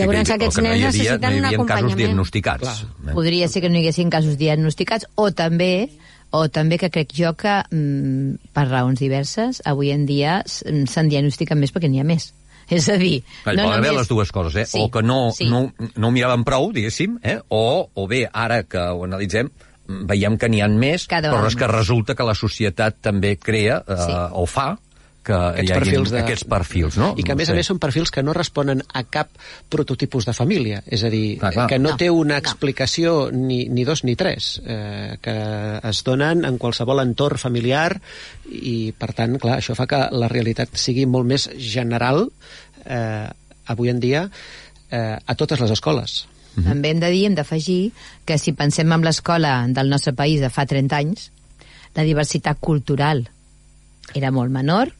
[0.00, 1.98] Llavors, Sí, que- aquests no nens hi havia, necessiten no hi un havia casos acompanyament.
[1.98, 2.82] diagnosticats.
[3.06, 3.12] Eh?
[3.14, 5.88] Podria ser que no hi haguessin casos diagnosticats o també
[6.32, 11.08] o també que crec jo que mm, per raons diverses avui en dia s- se'n
[11.08, 12.32] diagnostiquen més perquè n'hi ha més.
[12.70, 14.64] És a dir, No, no haver les dues coses, eh?
[14.66, 15.48] Sí, o que no, sí.
[15.50, 17.40] no, no ho miraven prou, diguéssim, eh?
[17.48, 19.50] o, o bé, ara que ho analitzem,
[19.88, 23.36] mm, veiem que n'hi ha més, Cada però és que resulta que la societat també
[23.36, 24.12] crea eh, Sí.
[24.14, 24.78] o fa
[25.22, 27.10] que Aquests hi hagi perfils de- aquests perfils, no?
[27.18, 29.28] I que, a més no a més, són perfils que no responen a cap
[29.68, 30.82] prototipus de família.
[30.86, 31.66] És a dir, Clar, clar.
[31.68, 32.40] que no, No, té una no.
[32.40, 35.34] explicació ni, ni dos ni tres, eh, que
[35.90, 38.00] es donen en qualsevol entorn familiar
[38.48, 42.30] i, per tant, clar, això fa que la realitat sigui molt més general
[42.86, 43.28] eh,
[43.66, 44.24] avui en dia
[44.90, 46.22] eh, a totes les escoles.
[46.64, 47.92] També hem de dir, hem d'afegir,
[48.26, 51.28] que si pensem en l'escola del nostre país de fa 30 anys,
[51.94, 53.28] la diversitat cultural
[54.14, 54.90] era molt menor,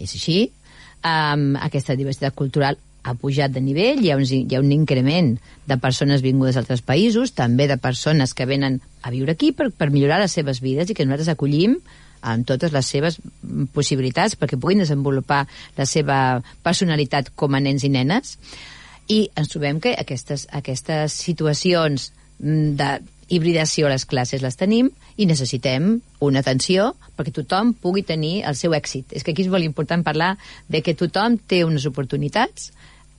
[0.00, 0.38] és així,
[1.04, 5.34] um, aquesta diversitat cultural ha pujat de nivell, hi ha, un, hi ha un increment
[5.68, 9.90] de persones vingudes d'altres països, també de persones que venen a viure aquí per, per
[9.92, 11.76] millorar les seves vides i que nosaltres acollim
[12.24, 13.18] amb totes les seves
[13.76, 15.42] possibilitats perquè puguin desenvolupar
[15.76, 16.18] la seva
[16.64, 18.38] personalitat com a nens i nenes.
[19.12, 22.08] I ens trobem que aquestes, aquestes situacions
[22.40, 22.90] mm, de
[23.28, 28.56] hibridació a les classes les tenim i necessitem una atenció perquè tothom pugui tenir el
[28.58, 29.12] seu èxit.
[29.12, 30.34] És que aquí és molt important parlar
[30.68, 32.72] de que tothom té unes oportunitats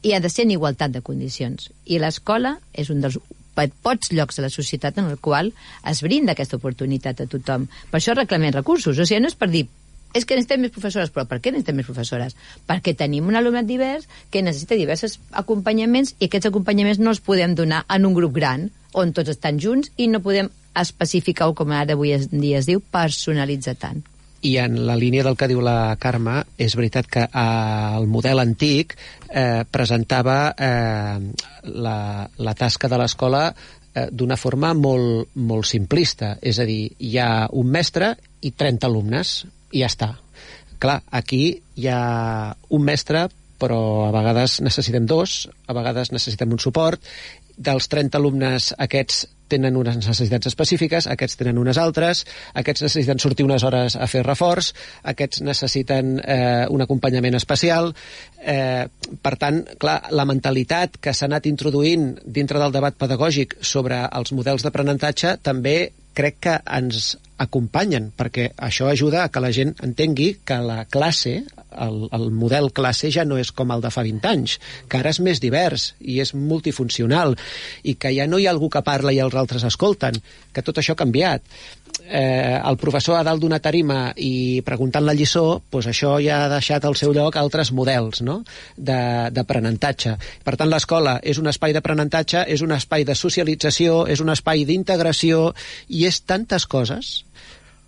[0.05, 1.71] i ha de ser en igualtat de condicions.
[1.85, 3.17] I l'escola és un dels
[3.55, 5.53] pocs llocs de la societat en el qual
[5.89, 7.69] es brinda aquesta oportunitat a tothom.
[7.91, 8.99] Per això reclamem recursos.
[8.99, 9.65] O sigui, no és per dir
[10.15, 12.37] és que necessitem més professores, però per què necessitem més professores?
[12.69, 17.55] Perquè tenim un alumnat divers que necessita diversos acompanyaments i aquests acompanyaments no els podem
[17.59, 21.95] donar en un grup gran, on tots estan junts i no podem especificar-ho, com ara
[21.95, 24.03] avui en dia es diu, personalitzar tant.
[24.45, 27.45] I en la línia del que diu la Carme, és veritat que eh,
[27.97, 31.31] el model antic eh, presentava eh,
[31.71, 31.97] la,
[32.37, 36.35] la tasca de l'escola eh, d'una forma molt, molt simplista.
[36.41, 38.13] És a dir, hi ha un mestre
[38.45, 39.39] i 30 alumnes,
[39.73, 40.13] i ja està.
[40.77, 41.41] Clar, aquí
[41.79, 43.25] hi ha un mestre,
[43.57, 47.01] però a vegades necessitem dos, a vegades necessitem un suport.
[47.57, 52.23] Dels 30 alumnes, aquests tenen unes necessitats específiques, aquests tenen unes altres,
[52.57, 54.71] aquests necessiten sortir unes hores a fer reforç,
[55.13, 57.91] aquests necessiten eh, un acompanyament especial.
[58.41, 58.85] Eh,
[59.21, 64.33] per tant, clar, la mentalitat que s'ha anat introduint dintre del debat pedagògic sobre els
[64.33, 65.77] models d'aprenentatge també
[66.15, 71.41] crec que ens acompanyen, perquè això ajuda a que la gent entengui que la classe,
[71.85, 75.11] el, el model classe ja no és com el de fa 20 anys, que ara
[75.11, 77.35] és més divers i és multifuncional,
[77.83, 80.21] i que ja no hi ha algú que parla i els altres escolten,
[80.55, 81.43] que tot això ha canviat.
[82.05, 86.49] Eh, el professor a dalt d'una tarima i preguntant la lliçó, doncs això ja ha
[86.51, 88.43] deixat al seu lloc altres models no?
[88.77, 90.13] De- d'aprenentatge.
[90.45, 94.65] Per tant, l'escola és un espai d'aprenentatge, és un espai de socialització, és un espai
[94.69, 95.53] d'integració,
[95.89, 97.23] i és tantes coses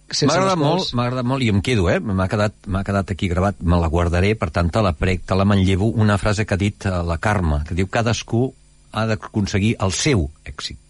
[0.07, 1.99] agradat molt, agradat molt, i em quedo, eh?
[1.99, 2.55] M'ha quedat,
[2.87, 6.17] quedat aquí gravat, me la guardaré, per tant, te la prec, te la manllevo, una
[6.17, 8.47] frase que ha dit eh, la Carme, que diu cadascú
[8.93, 10.86] ha d'aconseguir el seu èxit.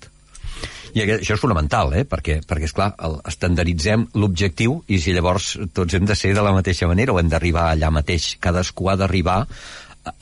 [0.98, 2.06] I això és fonamental, eh?
[2.10, 6.56] perquè, perquè esclar, el, estandarditzem l'objectiu i si llavors tots hem de ser de la
[6.56, 8.34] mateixa manera o hem d'arribar allà mateix.
[8.42, 9.44] Cadascú ha d'arribar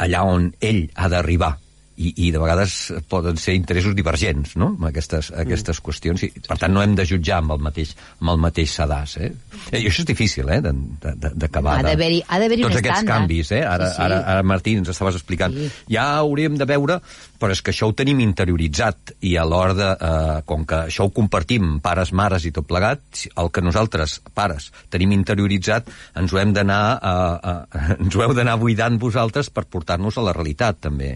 [0.02, 1.56] allà on ell ha d'arribar
[1.98, 4.74] i, i de vegades poden ser interessos divergents no?
[4.76, 8.34] amb aquestes, aquestes qüestions i per tant no hem de jutjar amb el mateix, amb
[8.34, 9.30] el mateix sedàs eh?
[9.72, 10.60] Eh, i això és difícil eh?
[10.66, 10.74] de-
[11.06, 12.24] de- de- d'acabar Ha d'haver-hi-
[12.68, 13.08] tots aquests estàndard.
[13.08, 13.62] canvis eh?
[13.64, 14.02] ara, Sí, sí.
[14.02, 15.70] ara, ara Martí ens estaves explicant Sí.
[15.96, 17.00] ja hauríem de veure
[17.40, 21.06] però és que això ho tenim interioritzat i a l'hora de, eh, com que això
[21.08, 23.00] ho compartim pares, mares i tot plegat
[23.36, 28.34] el que nosaltres, pares, tenim interioritzat ens ho hem d'anar eh, eh, ens ho heu
[28.36, 31.16] d'anar buidant vosaltres per portar-nos a la realitat també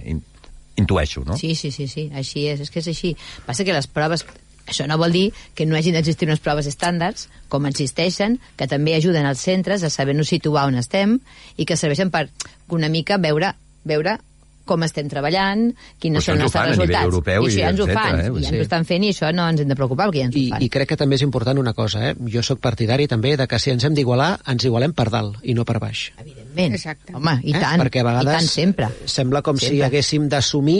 [0.80, 1.38] intueixo, no?
[1.38, 3.16] Sí, sí, sí, sí, així és, és que és així.
[3.46, 4.26] Passa que les proves,
[4.70, 5.26] això no vol dir
[5.58, 9.92] que no hagin d'existir unes proves estàndards, com existeixen, que també ajuden als centres a
[9.94, 11.20] saber-nos situar on estem
[11.58, 12.28] i que serveixen per
[12.70, 14.20] una mica veure, veure
[14.70, 15.66] com estem treballant,
[16.00, 17.10] quines Però això són ens ho els fan a nivell resultats.
[17.10, 18.28] europeu I això i ja ens ho fan, eh?
[18.30, 20.30] I ja ens ho estan fent i això no ens hem de preocupar perquè ja
[20.30, 20.66] ens ho I, fan.
[20.68, 22.14] I crec que també és important una cosa, eh?
[22.36, 25.58] Jo sóc partidari també de que si ens hem d'igualar, ens igualem per dalt i
[25.58, 26.06] no per baix.
[26.22, 26.78] Evidentment.
[26.80, 27.16] Exacte.
[27.18, 27.60] Home, i eh?
[27.60, 28.92] tant, Perquè a vegades i tant sempre.
[29.10, 29.86] sembla com si Sempre.
[29.90, 30.80] haguéssim d'assumir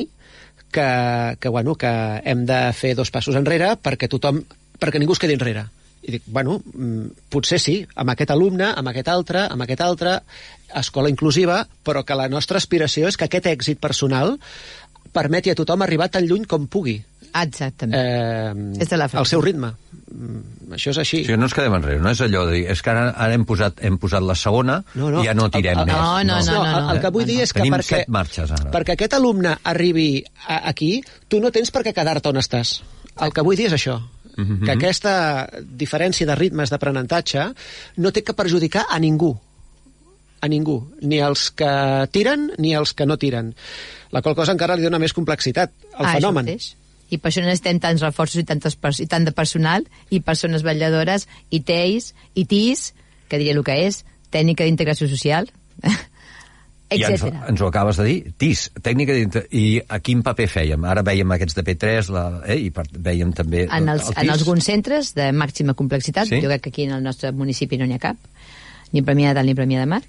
[0.72, 1.92] que, que, bueno, que
[2.24, 4.44] hem de fer dos passos enrere perquè tothom
[4.80, 5.66] perquè ningú es quedi enrere.
[6.02, 10.20] I dic, bueno, mm, potser sí, amb aquest alumne, amb aquest altre, amb aquest altre,
[10.80, 14.38] escola inclusiva, però que la nostra aspiració és que aquest èxit personal
[15.12, 17.00] permeti a tothom arribar tan lluny com pugui.
[17.30, 17.94] Exactament.
[17.94, 19.20] Eh, És de la frase.
[19.22, 19.74] al seu ritme.
[20.10, 21.20] Mm, això és així.
[21.22, 23.34] O sigui, no ens quedem enrere, no és allò de dir, és que ara, ara
[23.38, 25.22] hem, posat, hem posat la segona No, no.
[25.22, 25.96] i ja no tirem El- el- més.
[25.96, 26.94] No, no, no, no, no.
[26.94, 28.72] El que vull dir és que Tenim perquè, set marxes, ara.
[28.72, 32.80] perquè aquest alumne arribi a, aquí, tu no tens per què quedar-te on estàs.
[33.22, 34.00] El que vull dir és això,
[34.40, 34.66] Mhm.
[34.66, 35.14] que aquesta
[35.62, 37.54] diferència de ritmes d'aprenentatge
[37.98, 39.36] no té que perjudicar a ningú
[40.42, 41.70] a ningú, ni els que
[42.16, 43.54] tiren ni els que no tiren.
[44.12, 46.48] La qual cosa encara li dona més complexitat al Ah, fenomen.
[47.10, 51.28] I per això necessitem tants reforços i, tantes i tant de personal i persones vetlladores
[51.50, 52.94] i TEIs i TIS,
[53.28, 55.50] que diria el que és, tècnica d'integració social,
[56.92, 59.14] I ens, ens ho acabes de dir, TIS, tècnica.
[59.54, 60.86] I a quin paper fèiem?
[60.90, 64.24] Ara veiem aquests de P3, la, eh, i per, veiem també En, els, el en
[64.26, 64.32] TIS.
[64.40, 66.42] alguns centres de màxima complexitat, Sí?
[66.42, 68.18] jo crec que aquí en el nostre municipi no n'hi ha cap,
[68.92, 70.02] ni Premià de Dalt ni Premià de Mar.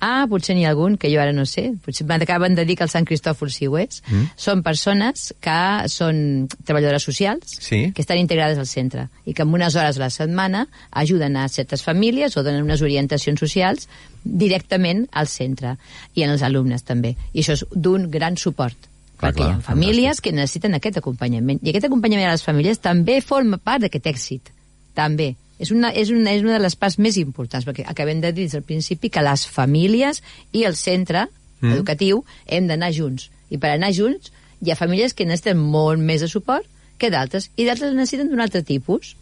[0.00, 1.74] Ah, potser n'hi ha algun, que jo ara no sé.
[1.84, 4.02] Potser m'acaben de dir que el Sant Cristòfol sí ho és.
[4.08, 4.30] Mm.
[4.40, 7.92] Són persones que són treballadores socials, Sí.
[7.92, 11.48] que estan integrades al centre i que en unes hores a la setmana ajuden a
[11.48, 13.88] certes famílies o donen unes orientacions socials
[14.24, 15.76] directament al centre
[16.14, 17.16] i en els alumnes també.
[17.32, 18.76] I això és d'un gran suport.
[19.20, 21.60] Clar, perquè clar, hi ha famílies que necessiten aquest acompanyament.
[21.62, 24.50] I aquest acompanyament a les famílies també forma part d'aquest èxit.
[24.94, 25.34] També.
[25.60, 28.46] És una, és, una, és una de les parts més importants, perquè acabem de dir
[28.48, 30.22] des del principi que les famílies
[30.56, 31.74] i el centre mm.
[31.76, 33.28] educatiu hem d'anar junts.
[33.52, 36.66] I per anar junts hi ha famílies que necessiten molt més de suport
[37.00, 39.14] que d'altres, i d'altres necessiten d'un altre tipus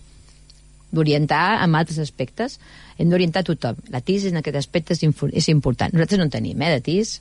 [0.91, 2.59] d'orientar en altres aspectes.
[2.99, 3.79] Hem d'orientar tothom.
[3.93, 5.93] La TIS en aquest aspecte és, és important.
[5.95, 7.19] Nosaltres no en tenim, eh, de TIS.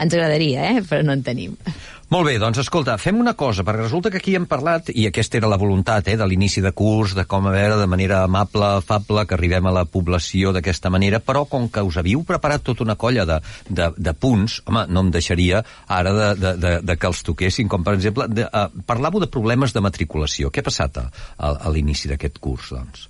[0.00, 0.84] Ens agradaria, eh?
[0.88, 1.58] però no en tenim.
[2.12, 5.38] Molt bé, doncs escolta, fem una cosa, perquè resulta que aquí hem parlat, i aquesta
[5.38, 8.66] era la voluntat eh, de l'inici de curs, de com a veure de manera amable,
[8.82, 12.84] afable, que arribem a la població d'aquesta manera, però com que us havíeu preparat tota
[12.84, 13.38] una colla de,
[13.68, 17.70] de, de punts, home, no em deixaria ara de, de, de, de que els toquessin,
[17.72, 20.52] com per exemple, de, uh, parlàveu de problemes de matriculació.
[20.52, 23.08] Què ha passat a, a, a l'inici d'aquest curs, doncs?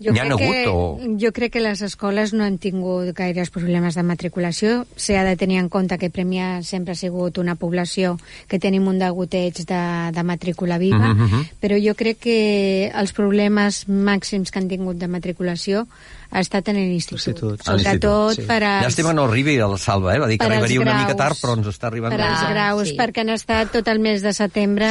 [0.00, 3.50] Jo N'hi crec hagut que, o- Jo crec que les escoles no han tingut gaires
[3.50, 4.86] problemes de matriculació.
[4.96, 8.16] S'ha de tenir en compte que Premià sempre ha sigut una població
[8.48, 9.82] que tenim un degoteig de,
[10.16, 11.44] de matrícula viva, Mhm, mhm.
[11.60, 15.86] però jo crec que els problemes màxims que han tingut de matriculació
[16.30, 17.60] ha estat en l'institut.
[17.60, 18.42] Sobretot sí.
[18.46, 20.18] per als, Llàstima no arribi a la salva, eh?
[20.20, 21.18] Va dir que arribaria una mica graus.
[21.18, 22.14] tard, però ens està arribant...
[22.16, 22.96] per als Ah, graus, sí.
[22.96, 24.86] perquè han estat tot el mes de setembre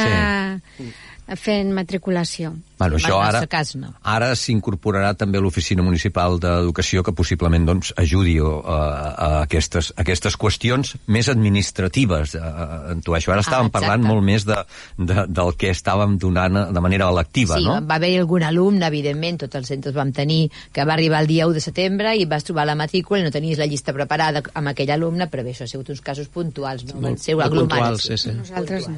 [1.36, 2.54] fent matriculació.
[2.80, 3.90] Bueno, En això ara, cas, no.
[4.02, 10.00] ara s'incorporarà també a l'Oficina Municipal d'Educació que possiblement doncs, ajudi a, a, aquestes, a
[10.00, 12.34] aquestes qüestions més administratives.
[12.40, 13.32] A, a, intueixo.
[13.34, 13.86] Ara estàvem Ah, exacte.
[13.86, 14.56] parlant molt més de,
[14.96, 17.78] de, del que estàvem donant de manera electiva, sí, no?
[17.86, 21.46] va haver algun alumne, evidentment, tots els centres vam tenir, que va arribar el dia
[21.46, 24.72] 1 de setembre i vas trobar la matrícula i no tenies la llista preparada amb
[24.72, 28.08] aquell alumne, però bé, això ha sigut uns casos puntuals, no van ser molt puntuals,
[28.08, 28.32] sí, sí.
[28.32, 28.96] Nosaltres no.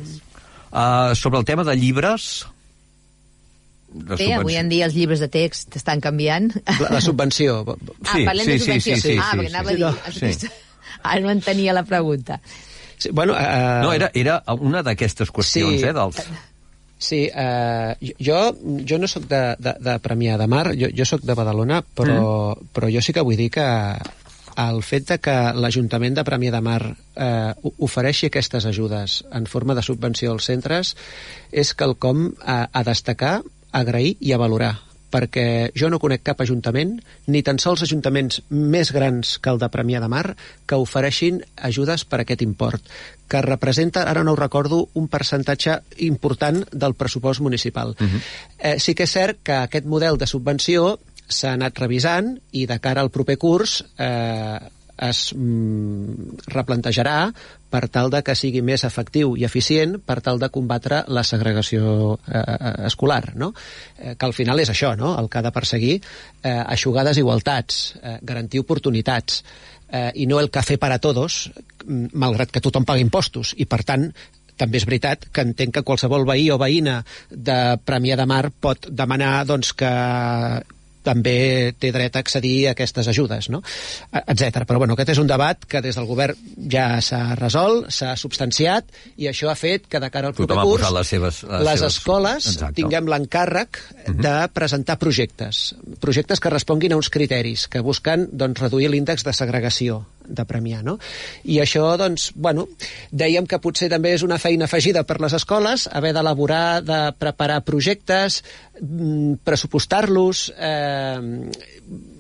[0.72, 2.46] Uh, sobre el tema de llibres...
[3.92, 6.46] De Bé, avui en dia els llibres de text estan canviant.
[6.80, 7.58] La, la subvenció.
[7.76, 8.94] Sí, ah, parlem sí, de sí, subvenció.
[8.96, 10.22] sí, sí, ah, sí, perquè anava sí, a sí.
[10.24, 10.36] dir...
[10.40, 10.52] Sí.
[11.02, 12.38] Ara no entenia la pregunta.
[12.96, 15.84] Sí, bueno, uh, No, era, era una d'aquestes qüestions, Sí.
[15.84, 16.22] eh, dels...
[17.02, 18.38] Sí, eh, jo,
[18.86, 22.54] jo no sóc de, de, de Premià de Mar, jo, jo sóc de Badalona, però,
[22.54, 22.68] mm.
[22.72, 23.64] però jo sí que vull dir que
[24.60, 29.74] el fet de que l'Ajuntament de Premià de Mar eh, ofereixi aquestes ajudes en forma
[29.78, 30.94] de subvenció als centres
[31.50, 34.74] és quelcom a, a destacar, a agrair i a valorar
[35.12, 36.96] perquè jo no conec cap ajuntament,
[37.28, 40.24] ni tan sols ajuntaments més grans que el de Premià de Mar,
[40.66, 42.88] que ofereixin ajudes per aquest import,
[43.28, 45.78] que representa, ara no ho recordo, un percentatge
[46.08, 47.94] important del pressupost municipal.
[47.98, 48.20] Uh -huh.
[48.58, 50.98] eh, sí que és cert que aquest model de subvenció
[51.32, 54.60] s'ha anat revisant i de cara al proper curs eh,
[55.02, 57.16] es mm, replantejarà
[57.72, 62.18] per tal de que sigui més efectiu i eficient per tal de combatre la segregació
[62.28, 62.42] eh,
[62.88, 63.52] escolar, no?
[63.98, 65.14] Eh, que al final és això, no?
[65.18, 69.40] El que ha de perseguir eh, aixugar desigualtats, eh, garantir oportunitats
[69.88, 71.48] eh, i no el cafè per a todos,
[71.86, 74.10] mm, malgrat que tothom paga impostos i per tant
[74.60, 77.58] també és veritat que entenc que qualsevol veí o veïna de
[77.88, 79.90] Premià de Mar pot demanar doncs, que
[81.02, 83.62] també té dret a accedir a aquestes ajudes, no?
[84.12, 84.62] etc.
[84.68, 86.38] Però bueno, aquest és un debat que des del govern
[86.70, 88.86] ja s'ha resolt, s'ha substanciat
[89.16, 91.96] i això ha fet que de cara al proper curs les seves- les les seves-
[91.96, 92.74] escoles Exacte.
[92.80, 93.78] tinguem l'encàrrec
[94.08, 99.32] de presentar projectes, projectes que responguin a uns criteris, que busquen doncs, reduir l'índex de
[99.32, 100.98] segregació de Premià, no?
[101.44, 102.66] I això, doncs, bueno,
[103.10, 107.62] dèiem que potser també és una feina afegida per les escoles, haver d'elaborar, de preparar
[107.66, 108.42] projectes,
[108.80, 111.50] mm, pressupostar-los, eh,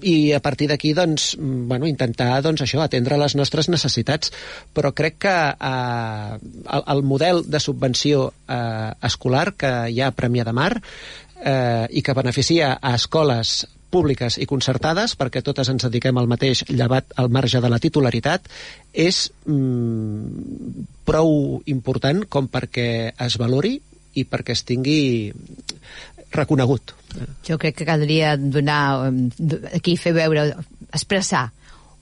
[0.02, 4.32] i a partir d'aquí, doncs, mm, bueno, intentar, doncs, això, atendre les nostres necessitats.
[4.74, 6.38] Però crec que eh,
[6.76, 10.72] el, el model de subvenció eh, escolar que hi ha a Premià de Mar
[11.44, 13.62] eh, i que beneficia a escoles
[13.92, 18.48] públiques i concertades, perquè totes ens dediquem al mateix llevat al marge de la titularitat,
[18.92, 23.76] és mm, prou important com perquè es valori
[24.16, 25.32] i perquè es tingui
[26.32, 26.94] reconegut.
[27.44, 30.48] Jo crec que caldria donar, eh, aquí fer veure,
[30.92, 31.50] expressar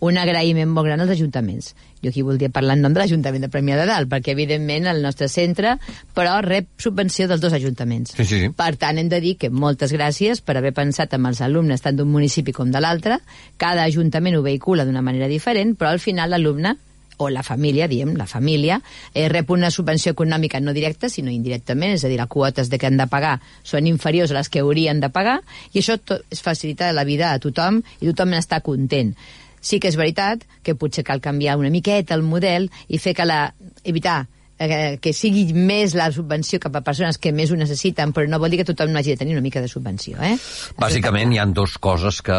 [0.01, 1.75] un agraïment molt gran als ajuntaments.
[2.01, 5.03] Jo aquí voldria parlar en nom de l'Ajuntament de Premià de Dalt, perquè evidentment el
[5.05, 5.77] nostre centre,
[6.17, 8.17] però rep subvenció dels dos ajuntaments.
[8.17, 8.53] Sí, sí, sí.
[8.57, 12.01] Per tant, hem de dir que moltes gràcies per haver pensat en els alumnes tant
[12.01, 13.21] d'un municipi com de l'altre.
[13.61, 16.79] Cada ajuntament ho vehicula d'una manera diferent, però al final l'alumne
[17.21, 18.81] o la família, diem, la família,
[19.13, 22.79] eh, rep una subvenció econòmica no directa, sinó indirectament, és a dir, les quotes de
[22.81, 25.43] que han de pagar són inferiors a les que haurien de pagar,
[25.75, 29.13] i això tot, es facilita la vida a tothom i tothom n'està content.
[29.61, 33.29] Sí que és veritat que potser cal canviar una miqueta el model i fer que
[33.29, 33.55] la...
[33.85, 34.27] evitar
[34.61, 38.39] eh, que sigui més la subvenció cap a persones que més ho necessiten, però no
[38.39, 40.37] vol dir que tothom no hagi de tenir una mica de subvenció, eh?
[40.79, 42.37] Bàsicament hi han dues coses que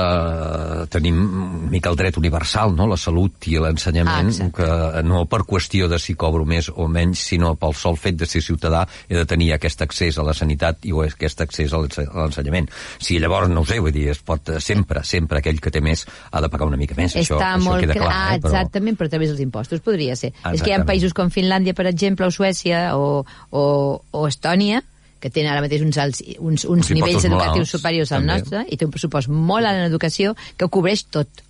[0.94, 2.88] tenim una mica el dret universal, no?
[2.88, 4.64] la salut i l'ensenyament, Ah, exacte.
[4.64, 8.26] que no per qüestió de si cobro més o menys, sinó pel sol fet de
[8.30, 12.08] ser ciutadà he de tenir aquest accés a la sanitat i aquest accés a l'ense-
[12.08, 12.70] a l'ensenyament.
[13.00, 15.82] Si llavors, no ho sé, vull dir, es pot eh, sempre, sempre aquell que té
[15.82, 17.16] més ha de pagar una mica més.
[17.16, 18.40] això, Està això molt queda clar, clar, eh?
[18.42, 18.52] però...
[18.54, 20.34] exactament, però a través dels impostos podria ser.
[20.34, 20.88] És que hi ha Exactament.
[20.92, 23.64] països com Finlàndia, per exemple, o Suècia, o, o,
[24.12, 24.82] o Estònia,
[25.22, 28.40] que tenen ara mateix uns, alts, uns, uns nivells educatius alts, superiors al també.
[28.40, 31.44] nostre, i té un pressupost molt alt en educació que ho cobreix tot.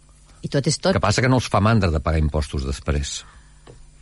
[0.44, 0.94] I tot és tot.
[0.98, 3.22] Que passa que no els fa mandra de pagar impostos després.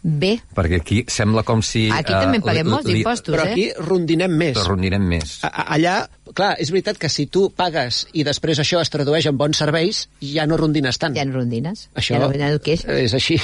[0.02, 1.90] Bé, Perquè aquí sembla com si...
[1.92, 3.52] aquí també en paguem li- molts li- impostos, Però eh?
[3.52, 4.54] aquí rondinem més.
[4.56, 5.34] Però rondirem més.
[5.44, 5.98] A- Allà,
[6.34, 10.06] clar, és veritat que si tu pagues i després això es tradueix en bons serveis,
[10.24, 11.18] ja no rondines tant.
[11.18, 11.90] Hi ha rondines.
[12.00, 12.86] Això ha el queix.
[12.88, 13.42] és així.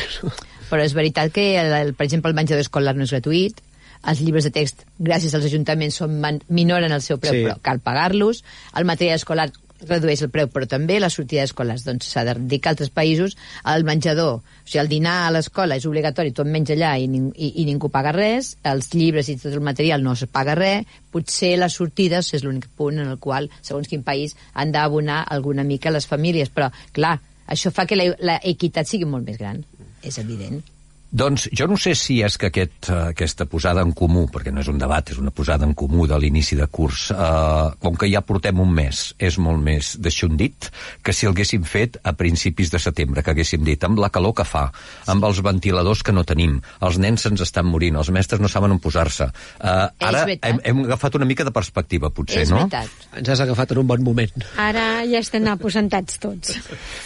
[0.69, 3.61] Però és veritat que, el, el, per exemple, el menjador escolar no és gratuït,
[4.05, 7.45] els llibres de text, gràcies als ajuntaments, són man, minoren el seu preu, Sí.
[7.45, 8.43] però cal pagar-los.
[8.77, 9.49] El material escolar
[9.85, 11.83] redueix el preu, però també la sortida d'escoles.
[11.85, 13.35] Doncs s'ha de dir que altres països
[13.73, 17.31] el menjador, o sigui, el dinar a l'escola és obligatori, tot menys allà i, ning
[17.35, 20.85] i, i ningú paga res, els llibres i tot el material no es paga res,
[21.11, 25.63] potser les sortides és l'únic punt en el qual, segons quin país, han d'abonar alguna
[25.63, 26.49] mica les famílies.
[26.49, 29.63] Però, clar, això fa que la, la equitat sigui molt més gran,
[30.05, 30.63] és evident.
[31.11, 34.59] Doncs jo no sé si és que aquest, eh, aquesta posada en comú, perquè no
[34.59, 38.09] és un debat, és una posada en comú de l'inici de curs, eh, com que
[38.11, 42.71] ja portem un mes, és molt més deixondit que si el haguéssim fet a principis
[42.71, 44.71] de setembre, que haguéssim dit, amb la calor que fa,
[45.07, 48.71] amb els ventiladors que no tenim, els nens se'ns estan morint, els mestres no saben
[48.71, 49.29] on posar-se.
[49.61, 52.65] Eh, ara hem, hem agafat una mica de perspectiva, potser, és no?
[52.65, 53.07] veritat.
[53.21, 54.45] Ens has agafat en un bon moment.
[54.57, 56.57] Ara ja estem aposentats tots.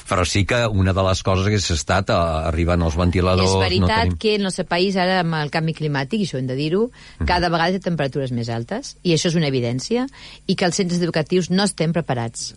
[0.10, 2.20] Però sí que una de les coses hagués estat eh,
[2.50, 3.46] arribant als ventiladors...
[3.46, 4.22] és veritat no tenim...
[4.22, 6.86] que el nostre país ara amb el canvi climàtic, i això hem de dir-ho,
[7.28, 10.08] cada vegada té temperatures més altes, i això és una evidència,
[10.48, 12.54] i que els centres educatius no estem preparats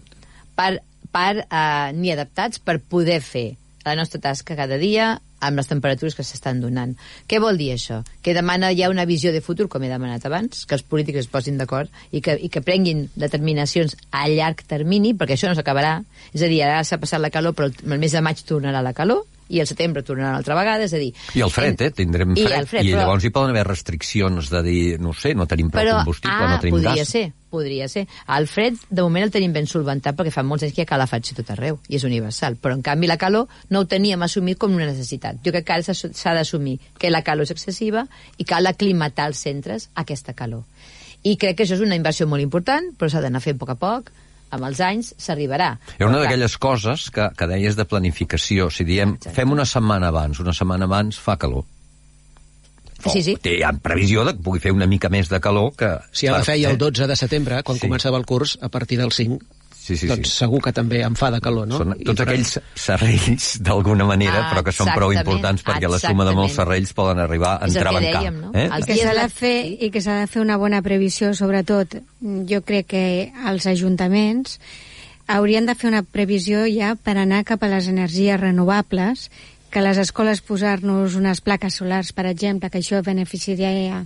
[0.57, 0.79] per,
[1.13, 3.53] per eh, ni adaptats per poder fer
[3.85, 6.93] la nostra tasca cada dia amb les temperatures que s'estan donant.
[7.27, 8.01] Què vol dir això?
[8.23, 11.31] Que demana ja una visió de futur, com he demanat abans, que els polítics es
[11.33, 15.97] posin d'acord i, que, i que prenguin determinacions a llarg termini, perquè això no s'acabarà.
[16.31, 18.95] És a dir, ara s'ha passat la calor, però el mes de maig tornarà la
[18.95, 21.11] calor, i el setembre tornarà una altra vegada, és a dir...
[21.37, 21.91] I el fred, eh?
[21.93, 22.59] Tindrem I fred.
[22.63, 25.69] el fred, I però- llavors hi poden haver restriccions de dir, no sé, no tenim
[25.71, 27.09] prou Però, combustible, ah, no tenim podria gas.
[27.13, 28.07] ser, podria ser.
[28.33, 30.91] El fred, de moment, el tenim ben solventat perquè fa molts anys que hi ha
[30.95, 32.57] calefacció tot arreu, i és universal.
[32.57, 35.37] Però, en canvi, la calor no ho teníem assumit com una necessitat.
[35.45, 38.07] Jo crec que ara s'ha d'assumir que la calor és excessiva
[38.39, 40.65] i cal aclimatar els centres a aquesta calor.
[41.23, 43.77] I crec que això és una inversió molt important, però s'ha d'anar fent a poc
[43.77, 44.09] a poc,
[44.53, 45.73] amb els anys s'arribarà.
[45.99, 48.69] Era una d'aquelles coses que, que deies de planificació.
[48.71, 49.35] Si diem, Exacte.
[49.41, 51.65] fem una setmana abans, una setmana abans fa calor.
[53.11, 53.35] Sí, sí.
[53.43, 55.89] Té, ha previsió de que pugui fer una mica més de calor que...
[56.15, 56.83] Si ara feia el eh?
[56.85, 57.89] 12 de setembre, quan Sí.
[57.89, 59.41] començava el curs, a partir del 5,
[59.83, 60.37] Sí, sí, doncs sí.
[60.45, 61.79] segur que també em fa de calor, no?
[61.81, 65.89] Són I tots per- aquells serrells, d'alguna manera, Ah, però que són prou importants perquè
[65.91, 68.21] la suma de molts serrells poden arribar a que entrebancar.
[68.23, 68.53] dèiem, no?
[68.55, 68.69] Eh?
[68.79, 71.97] El que s'ha de fer i que s'ha de fer una bona previsió, sobretot.
[72.23, 74.61] Jo crec que els ajuntaments
[75.27, 79.31] haurien de fer una previsió ja per anar cap a les energies renovables,
[79.73, 84.05] que a les escoles posar-nos unes plaques solars, per exemple, que això beneficiaria,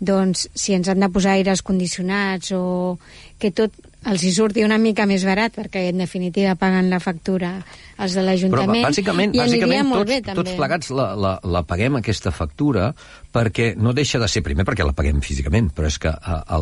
[0.00, 2.98] doncs, si ens han de posar aires condicionats o
[3.38, 3.72] que tot
[4.10, 7.56] els hi surti una mica més barat, perquè en definitiva paguen la factura
[7.98, 8.86] els de Però l'Ajuntament.
[8.88, 10.36] bàsicament, I aniria bàsicament molt tots, bé, també.
[10.40, 12.92] tots plegats la, la, la paguem aquesta factura
[13.34, 16.60] perquè no deixa de ser, primer perquè la paguem físicament, però és que eh,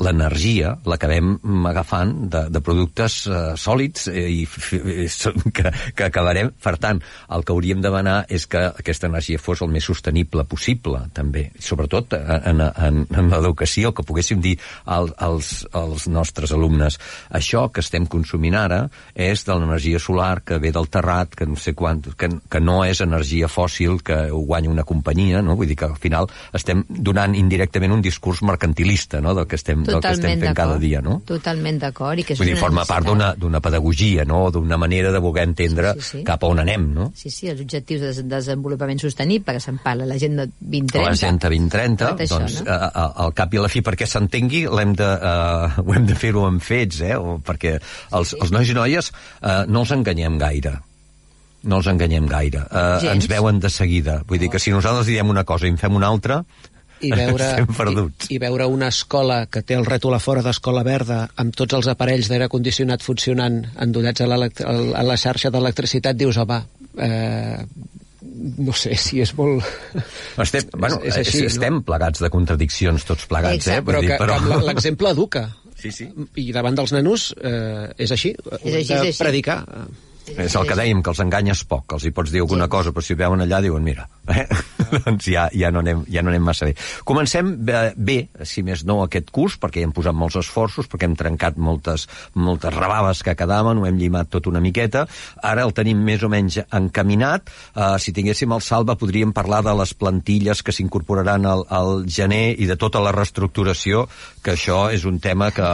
[0.00, 1.34] l'energia l'acabem
[1.68, 4.46] agafant de, de productes eh, sòlids eh, i
[5.56, 6.54] que, que acabarem...
[6.60, 7.00] Per tant,
[7.34, 11.48] el que hauríem de demanar és que aquesta energia fos el més sostenible possible, també,
[11.60, 14.56] sobretot en, en, en l'educació, que poguéssim dir
[14.86, 16.98] al, als, als nostres alumnes
[17.36, 18.84] això que estem consumint ara
[19.14, 22.80] és de l'energia solar que ve del terrat, que no sé quant, que, que no
[22.84, 25.54] és energia fòssil, que ho guanya una companyia, no?
[25.60, 26.26] Vull dir que al final
[26.56, 30.78] estem donant indirectament un discurs mercantilista, no?, del que estem, del que estem fent cada
[30.82, 31.20] dia, no?
[31.28, 32.18] Totalment d'acord.
[32.18, 33.06] i que això Vull dir, és una forma part
[33.38, 36.24] d'una pedagogia, no?, d'una manera de voler entendre Sí, sí, sí.
[36.26, 37.10] cap a on anem, no?
[37.14, 41.04] Sí, sí, els objectius de des- desenvolupament sostenible, que se'n parla, l'agenda a 2030.
[41.06, 42.72] l'agenda 2030, Tot això, doncs, no?
[42.72, 46.08] a, a, al cap i a la fi, perquè s'entengui, l'hem de, uh, ho hem
[46.10, 47.14] de fer-ho amb fets, eh?
[47.20, 47.76] O perquè
[48.16, 50.78] els, els nois i noies uh, no els enganyem gaire.
[51.68, 52.62] No els enganyem gaire.
[52.72, 53.12] Uh, Gens.
[53.18, 54.20] ens veuen de seguida.
[54.28, 56.40] Vull dir que si nosaltres diem una cosa i en fem una altra,
[57.04, 58.28] i veure, estem perduts.
[58.30, 61.76] i, i veure una escola que té el rètol a fora d'escola verda amb tots
[61.78, 66.58] els aparells d'aire condicionat funcionant endollats a, a la xarxa d'electricitat dius, home
[67.00, 67.60] eh,
[68.60, 69.64] no sé si és molt...
[70.44, 71.48] Estem, bueno, és així, no?
[71.52, 73.80] estem plegats de contradiccions, tots plegats, Exacte.
[73.80, 73.84] eh?
[73.84, 74.60] Vull però dir, però...
[74.70, 75.46] l'exemple educa
[75.80, 76.10] Sí, sí.
[76.36, 79.18] i davant dels nanos eh, és així, És així, de és així.
[79.22, 79.62] predicar
[80.30, 82.70] És el que dèiem, que els enganyes poc, els hi pots dir alguna Sí.
[82.70, 84.46] cosa, però si ho veuen allà diuen, mira, eh?
[85.04, 86.74] doncs ja, ja, no anem, ja no anem massa bé.
[87.04, 91.08] Comencem bé, bé, si més no, aquest curs, perquè hi hem posat molts esforços, perquè
[91.08, 95.06] hem trencat moltes, moltes rebaves que quedaven, ho hem llimat tot una miqueta,
[95.42, 99.74] ara el tenim més o menys encaminat, uh, si tinguéssim el Salva podríem parlar de
[99.74, 104.06] les plantilles que s'incorporaran al, al gener i de tota la reestructuració,
[104.44, 105.68] que això és un tema que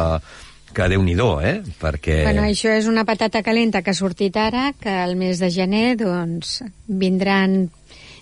[0.76, 1.62] que déu nhi eh?
[1.80, 2.22] Perquè...
[2.26, 5.96] Bueno, això és una patata calenta que ha sortit ara, que al mes de gener
[5.96, 7.70] doncs, vindran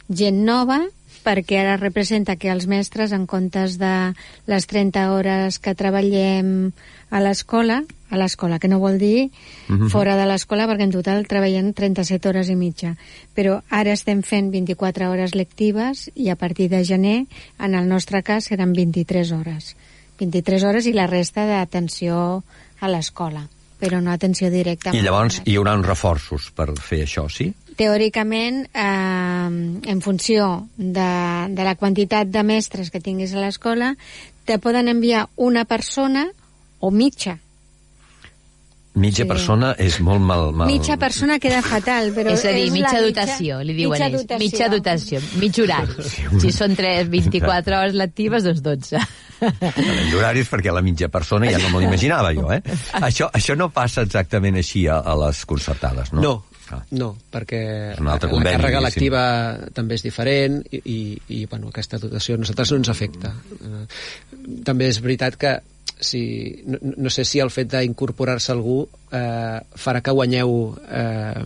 [0.09, 0.85] gent nova,
[1.25, 4.13] perquè ara representa que els mestres, en comptes de
[4.47, 6.71] les 30 hores que treballem
[7.11, 7.81] a l'escola,
[8.11, 9.31] a l'escola, que no vol dir
[9.69, 9.89] uh -huh.
[9.89, 12.97] fora de l'escola, perquè en total treballem 37 hores i mitja.
[13.35, 17.27] Però ara estem fent 24 hores lectives i a partir de gener,
[17.59, 19.77] en el nostre cas, seran 23 hores.
[20.19, 22.43] 23 hores i la resta d'atenció
[22.81, 23.45] a l'escola,
[23.81, 24.95] però no atenció directa.
[24.95, 27.51] I llavors hi haurà uns reforços per fer això, sí?
[27.75, 31.11] Teòricament, eh, en funció de,
[31.51, 33.95] de la quantitat de mestres que tinguis a l'escola,
[34.45, 36.29] te poden enviar una persona
[36.79, 37.41] o mitja
[38.95, 39.29] Mitja sí.
[39.29, 40.69] persona és molt mal, mal...
[40.71, 42.31] Mitja persona queda fatal, però...
[42.31, 44.23] És a dir, és mitja la dotació, li diuen mitja ells.
[44.23, 44.39] dotació.
[44.45, 46.39] Mitja dotació, mig horari.
[46.45, 49.03] Si són 3, 24 hores lectives, doncs 12.
[50.13, 52.61] L'horari és perquè la mitja persona ja no me l'imaginava jo, eh?
[53.03, 56.23] Això, això no passa exactament així a, a les concertades, no?
[56.23, 56.35] No,
[56.73, 56.79] Ah.
[56.97, 57.59] no, perquè
[58.01, 58.85] la conveni, càrrega diguéssim.
[58.87, 59.23] lectiva
[59.77, 60.97] també és diferent i, i,
[61.37, 63.35] i bueno, aquesta dotació a nosaltres no ens afecta.
[63.61, 63.83] Eh,
[64.65, 65.53] també és veritat que
[66.05, 66.25] si,
[66.69, 68.83] no, no sé si el fet d'incorporar-se algú
[69.15, 71.45] eh, farà que guanyeu eh,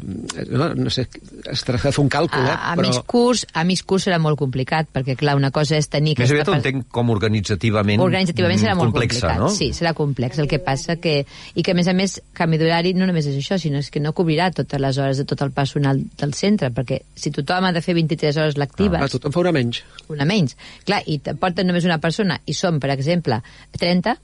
[0.51, 1.07] no, no sé,
[1.53, 4.09] es tracta de fer un càlcul eh, A, a, però mig curs, a mig curs
[4.09, 6.17] serà molt complicat, perquè, clar, una cosa és tenir...
[6.19, 9.43] Més aviat ho entenc com organitzativament, Organitzativament serà molt complexa, complicat.
[9.45, 9.51] no?
[9.55, 10.41] Sí, serà complex.
[10.43, 11.21] El que passa que...
[11.55, 14.03] I que, a més a més, canvi d'horari no només és això, sinó és que
[14.03, 17.75] no cobrirà totes les hores de tot el personal del centre, perquè si tothom ha
[17.77, 19.83] de fer 23 hores lectives, ah, tothom fa una menys.
[20.09, 20.57] una menys,
[20.89, 23.43] clar, i te porten només una persona i són, per exemple,
[23.79, 24.17] 30,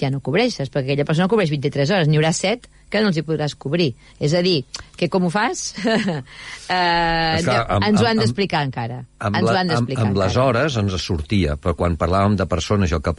[0.00, 3.16] ja no cobreixes, perquè aquella persona cobreix 23 hores, n'hi haurà 7 que no els
[3.18, 3.94] hi podràs cobrir.
[4.22, 4.60] És a dir,
[4.96, 5.72] que com ho fas?
[5.82, 9.00] eh, Esclar, amb- ens ho han d'explicar encara.
[9.18, 12.90] Amb, ens ho han amb, amb les hores ens sortia, però quan parlàvem de persones,
[12.92, 13.14] jo que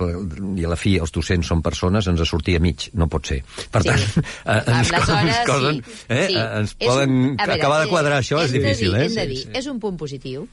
[0.57, 3.41] i a la fi els docents són persones, ens sortia mig, no pot ser.
[3.71, 3.89] Per Sí.
[3.89, 6.03] tant, eh, ens, les ens, hores, cosen, sí.
[6.09, 6.37] eh, sí.
[6.61, 9.05] ens poden un- veure, acabar de eh, quadrar això, és difícil, dir, eh?
[9.09, 10.47] Hem de dir, és un punt positiu,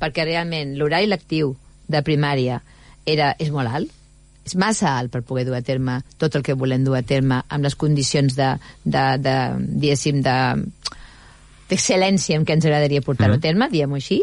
[0.00, 1.56] perquè realment l'horari lectiu
[1.90, 2.62] de primària
[3.06, 3.90] era, és molt alt,
[4.46, 7.42] és massa alt per poder dur a terme tot el que volem dur a terme
[7.48, 10.36] amb les condicions de, de, de diguéssim, de
[11.70, 13.38] d'excel·lència en què ens agradaria portar-ho Mhm.
[13.38, 14.22] a terme, diguem-ho així,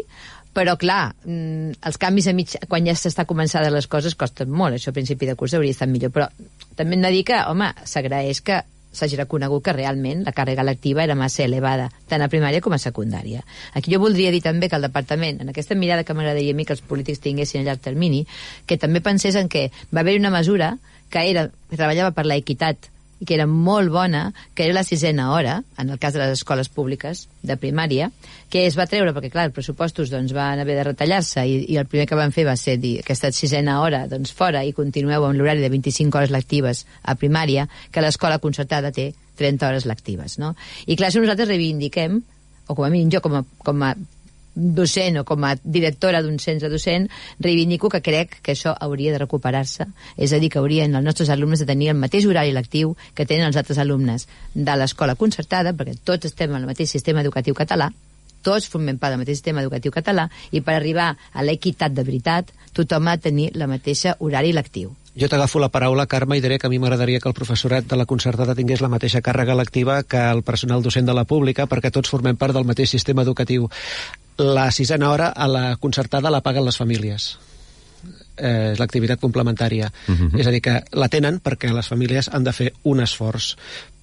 [0.52, 4.74] però clar, mm, els canvis a mig, quan ja s'està començades les coses costen molt,
[4.74, 6.28] això a principi de curs hauria estat millor, però
[6.76, 8.62] també hem de dir que, home, s'agraeix que
[8.92, 12.80] s'hagi reconegut que realment la càrrega lectiva era massa elevada, tant a primària com a
[12.82, 13.44] secundària.
[13.74, 16.64] Aquí jo voldria dir també que el departament, en aquesta mirada que m'agradaria a mi
[16.64, 18.24] que els polítics tinguessin a llarg termini,
[18.66, 20.78] que també pensés en que va haver una mesura
[21.10, 24.84] que era que treballava per la equitat i que era molt bona, que era la
[24.86, 28.10] sisena hora, en el cas de les escoles públiques de primària,
[28.50, 31.78] que es va treure, perquè clar, els pressupostos doncs, van haver de retallar-se i, i
[31.80, 35.26] el primer que van fer va ser dir aquesta sisena hora doncs, fora i continueu
[35.26, 40.38] amb l'horari de 25 hores lectives a primària, que l'escola concertada té 30 hores lectives.
[40.38, 40.54] No?
[40.86, 42.22] I clar, això nosaltres reivindiquem,
[42.68, 43.94] o com a mínim jo com a, com a
[44.58, 47.06] docent o com a directora d'un centre docent,
[47.38, 49.86] reivindico que crec que això hauria de recuperar-se.
[50.16, 53.26] És a dir, que haurien els nostres alumnes de tenir el mateix horari lectiu que
[53.26, 57.54] tenen els altres alumnes de l'escola concertada, perquè tots estem en el mateix sistema educatiu
[57.54, 57.92] català,
[58.42, 62.52] tots formem part del mateix sistema educatiu català, i per arribar a l'equitat de veritat,
[62.74, 64.94] tothom ha de tenir la mateixa horari lectiu.
[65.18, 67.96] Jo t'agafo la paraula, Carme, i diré que a mi m'agradaria que el professorat de
[67.98, 71.90] la concertada tingués la mateixa càrrega lectiva que el personal docent de la pública, perquè
[71.90, 73.66] tots formem part del mateix sistema educatiu.
[74.38, 77.32] La sisena hora a la concertada la paguen les famílies
[78.38, 79.90] eh, és l'activitat complementària.
[80.06, 80.40] Uh -huh.
[80.40, 83.56] És a dir, que la tenen perquè les famílies han de fer un esforç.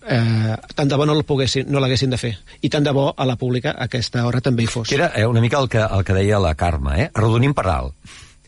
[0.07, 2.37] Eh, tant de bo no l'haguessin no l'haguessin de fer.
[2.61, 4.89] I tant de bo a la pública aquesta hora també hi fos.
[4.89, 7.11] Que era eh, una mica el que, el que deia la Carme, eh?
[7.13, 7.93] Arrodonim per alt.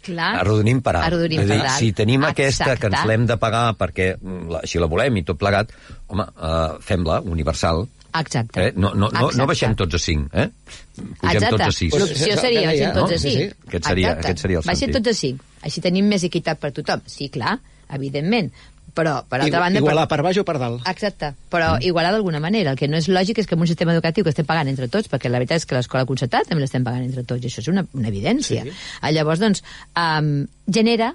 [0.02, 0.36] Clar.
[0.40, 1.06] Arrodonim per alt.
[1.06, 1.80] Arrodonim per alt.
[1.80, 3.08] Si tenim aquesta que ens Exacte.
[3.08, 5.72] l'hem de pagar perquè mm, la, així la volem i tot plegat,
[6.08, 7.88] home, uh, fem-la universal.
[8.16, 8.68] Exacte.
[8.68, 8.74] Eh?
[8.76, 9.48] No, no, no, no Exacte.
[9.48, 10.48] baixem tots a 5, eh?
[10.96, 11.50] Pugem Exacte.
[11.50, 11.94] tots a 6.
[12.00, 13.16] L'opció seria ja baixem tots no?
[13.16, 13.38] a Sí, 5.
[13.38, 13.68] sí.
[13.68, 14.26] Aquest seria- Exacte.
[14.28, 14.96] aquest seria el Baixem sentit.
[15.04, 15.44] tots a 5.
[15.62, 17.02] Així tenim més equitat per tothom.
[17.06, 17.60] Sí, clar,
[17.94, 18.52] evidentment.
[18.98, 19.78] Però, per altra banda...
[19.78, 20.18] Igualar per...
[20.18, 20.82] per baix o per dalt.
[20.90, 22.72] Exacte, però igualar d'alguna manera.
[22.72, 24.88] El que no és lògic és que en un sistema educatiu que estem pagant entre
[24.88, 27.60] tots, perquè la veritat és que l'escola concertada també l'estem pagant entre tots, i això
[27.62, 28.64] és una, una evidència.
[28.64, 28.72] Sí.
[29.02, 29.62] Ah, Llavors, doncs,
[29.94, 31.14] um, genera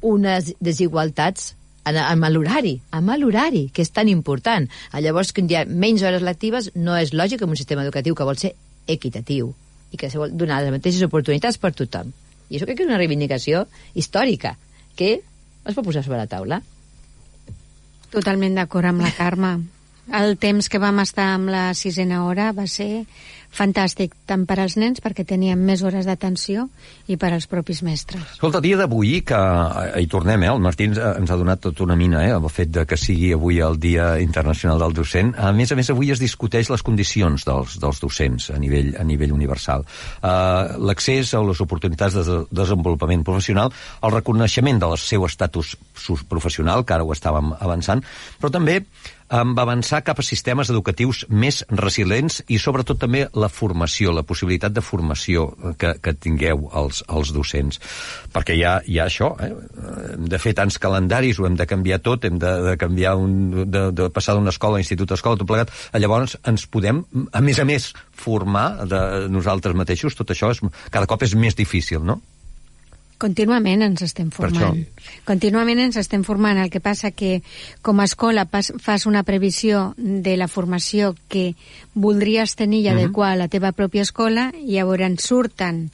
[0.00, 1.54] unes desigualtats
[1.84, 4.68] amb l'horari, amb l'horari, que és tan important.
[4.92, 8.26] Llavors, que hi ha menys hores lectives no és lògic en un sistema educatiu que
[8.26, 8.54] vol ser
[8.86, 9.54] equitatiu
[9.90, 12.12] i que se vol donar les mateixes oportunitats per tothom.
[12.50, 14.56] I això crec que és una reivindicació històrica
[14.96, 16.60] que es pot posar sobre la taula.
[18.10, 19.54] Totalment d'acord amb la Carme.
[20.10, 23.04] El temps que vam estar amb la sisena hora va ser
[23.50, 26.68] fantàstic, tant per als nens, perquè tenien més hores d'atenció,
[27.10, 28.22] i per als propis mestres.
[28.36, 30.52] Escolta, dia d'avui, que eh, hi tornem, eh?
[30.54, 32.32] el Martí ens, ens ha donat tota una mina, eh?
[32.36, 35.34] el fet de que sigui avui el Dia Internacional del Docent.
[35.34, 39.06] A més a més, avui es discuteix les condicions dels, dels docents a nivell, a
[39.06, 39.86] nivell universal.
[40.22, 43.74] Uh, L'accés a les oportunitats de desenvolupament professional,
[44.06, 45.74] el reconeixement del seu estatus
[46.30, 48.04] professional, que ara ho estàvem avançant,
[48.38, 48.80] però també
[49.30, 54.74] amb avançar cap a sistemes educatius més resilients i sobretot també la formació, la possibilitat
[54.74, 55.46] de formació
[55.78, 57.78] que, que tingueu els, els docents.
[58.34, 59.52] Perquè hi ha, hi ha això, eh?
[60.16, 63.38] hem de fer tants calendaris, ho hem de canviar tot, hem de, de canviar un,
[63.70, 65.70] de, de passar d'una escola a institut a escola, tot plegat.
[65.94, 69.00] Llavors ens podem, a més a més, formar de
[69.30, 72.18] nosaltres mateixos, tot això és, cada cop és més difícil, no?
[73.20, 74.78] Contínuament ens estem formant.
[75.28, 76.56] Contínuament ens estem formant.
[76.62, 77.42] El que passa que
[77.84, 81.54] com a escola pas, fas una previsió de la formació que
[81.92, 82.96] voldries tenir i uh mhm.
[82.96, 83.04] -huh.
[83.04, 85.90] adequar a la teva pròpia escola i llavors surten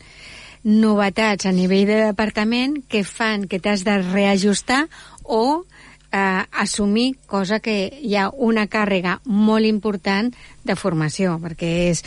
[0.62, 4.88] novetats a nivell de departament que fan que t'has de reajustar
[5.22, 5.64] o
[6.12, 10.32] eh, assumir, cosa que hi ha una càrrega molt important
[10.64, 12.02] de formació, perquè és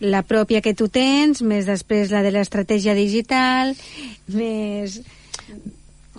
[0.00, 3.74] la pròpia que tu tens, més després la de l'estratègia digital,
[4.32, 5.00] més...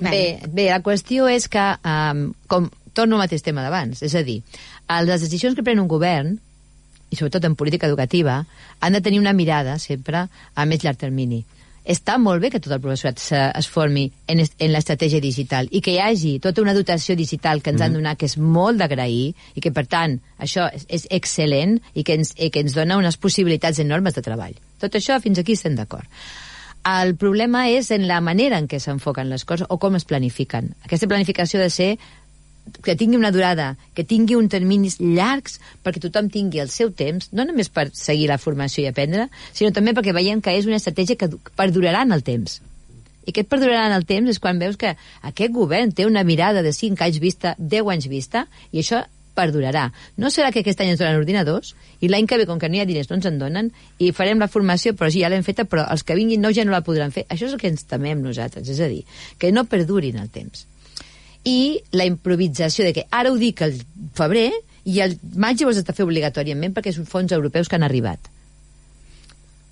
[0.01, 4.23] Bé, bé, la qüestió és que, um, com torno al mateix tema d'abans, és a
[4.25, 4.39] dir,
[5.05, 6.39] les decisions que pren un govern,
[7.11, 8.39] i sobretot en política educativa,
[8.79, 11.43] han de tenir una mirada sempre a més llarg termini
[11.85, 15.81] està molt bé que tot el professorat se, es formi en, en l'estratègia digital i
[15.81, 17.85] que hi hagi tota una dotació digital que ens mm.
[17.87, 22.05] han donat que és molt d'agrair i que, per tant, això és, és excel·lent i
[22.05, 24.55] que, ens, i que ens dona unes possibilitats enormes de treball.
[24.81, 26.05] Tot això, fins aquí estem d'acord.
[26.81, 30.71] El problema és en la manera en què s'enfoquen les coses o com es planifiquen.
[30.85, 31.91] Aquesta planificació ha de ser
[32.83, 37.29] que tingui una durada, que tingui un terminis llargs perquè tothom tingui el seu temps,
[37.35, 40.79] no només per seguir la formació i aprendre, sinó també perquè veiem que és una
[40.81, 42.59] estratègia que perdurarà en el temps.
[43.21, 44.95] I aquest perdurarà en el temps és quan veus que
[45.29, 49.03] aquest govern té una mirada de 5 anys vista, 10 anys vista, i això
[49.37, 49.85] perdurarà.
[50.17, 52.75] No serà que aquest any ens donen ordinadors i l'any que ve, com que no
[52.75, 53.69] hi ha diners, no ens en donen
[54.01, 56.65] i farem la formació, però sí, ja l'hem feta, però els que vinguin nous ja
[56.65, 57.27] no la podran fer.
[57.29, 59.05] Això és el que ens temem nosaltres, és a dir,
[59.39, 60.65] que no perdurin el temps
[61.47, 63.73] i la improvisació de que ara ho dic al
[64.17, 64.51] febrer
[64.85, 68.31] i al maig ho has de fer obligatòriament perquè són fons europeus que han arribat.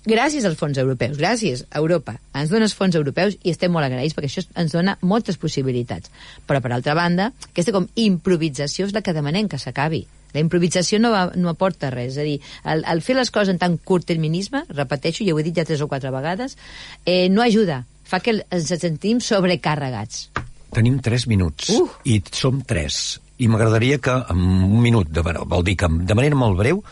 [0.08, 2.14] Gràcies als fons europeus, gràcies a Europa.
[2.32, 6.08] Ens dones fons europeus i estem molt agraïts perquè això ens dona moltes possibilitats.
[6.48, 10.06] Però, per altra banda, aquesta com improvisació és la que demanem que s'acabi.
[10.32, 12.14] La improvisació no, va, no aporta res.
[12.14, 15.42] És a dir, el, el fer les coses en tan curt terminisme, repeteixo, ja ho
[15.42, 16.56] he dit ja tres o quatre vegades,
[17.04, 17.82] eh, no ajuda.
[18.08, 20.30] Fa que ens sentim sobrecarregats.
[20.74, 21.86] Tenim 3 minuts uh.
[22.04, 22.98] i som 3.
[23.40, 26.82] I m'agradaria que en un minut, de, vol dir que de manera molt breu,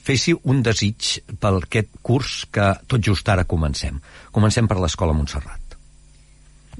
[0.00, 3.98] féssiu un desig pel aquest curs que tot just ara comencem.
[4.32, 5.76] Comencem per l'Escola Montserrat.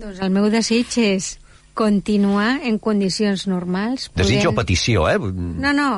[0.01, 1.35] Doncs el meu desig és
[1.77, 4.09] continuar en condicions normals.
[4.15, 4.53] Desig podent...
[4.53, 5.19] o petició, eh?
[5.21, 5.91] No, no,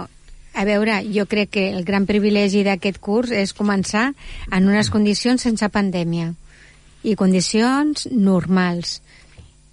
[0.53, 4.11] a veure, jo crec que el gran privilegi d'aquest curs és començar
[4.51, 6.33] en unes condicions sense pandèmia
[7.03, 9.01] i condicions normals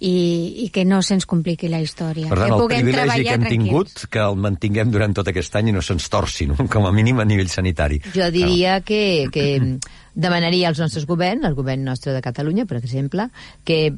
[0.00, 2.30] i, i que no se'ns compliqui la història.
[2.30, 5.70] Per tant, que el privilegi que hem tingut, que el mantinguem durant tot aquest any
[5.70, 6.56] i no se'ns torci, no?
[6.72, 8.00] com a mínim a nivell sanitari.
[8.16, 8.86] Jo diria no.
[8.88, 9.46] que, que
[10.14, 13.28] demanaria als nostres governs, al govern nostre de Catalunya, per exemple,
[13.68, 13.90] que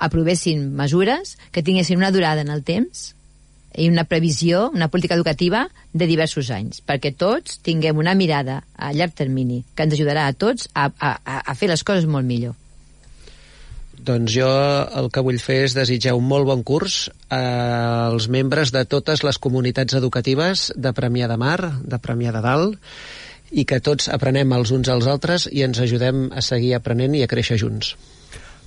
[0.00, 3.10] aprovessin mesures que tinguessin una durada en el temps
[3.76, 8.90] i una previsió, una política educativa de diversos anys, perquè tots tinguem una mirada a
[8.96, 11.12] llarg termini que ens ajudarà a tots a, a,
[11.44, 12.56] a fer les coses molt millor.
[14.00, 14.48] Doncs jo
[14.96, 19.38] el que vull fer és desitjar un molt bon curs als membres de totes les
[19.38, 22.78] comunitats educatives de Premià de Mar, de Premià de Dalt,
[23.50, 27.24] i que tots aprenem els uns als altres i ens ajudem a seguir aprenent i
[27.26, 27.94] a créixer junts.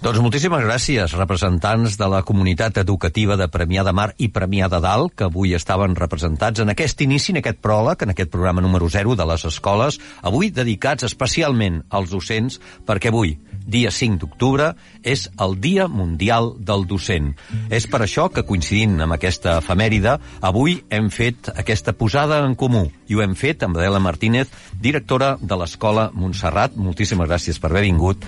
[0.04, 4.82] Doncs moltíssimes gràcies, representants de la comunitat educativa de Premià de Mar i Premià de
[4.84, 8.90] Dalt, que avui estaven representats en aquest inici, en aquest pròleg, en aquest programa número
[8.92, 13.38] 0 de les escoles, avui dedicats especialment als docents, perquè avui,
[13.68, 17.34] dia 5 d'octubre, és el Dia Mundial del Docent.
[17.70, 22.88] És per això que, coincidint amb aquesta efemèride, avui hem fet aquesta posada en comú,
[23.08, 24.50] i ho hem fet amb Adela Martínez,
[24.82, 26.76] directora de l'Escola Montserrat.
[26.76, 28.26] Moltíssimes gràcies per haver vingut.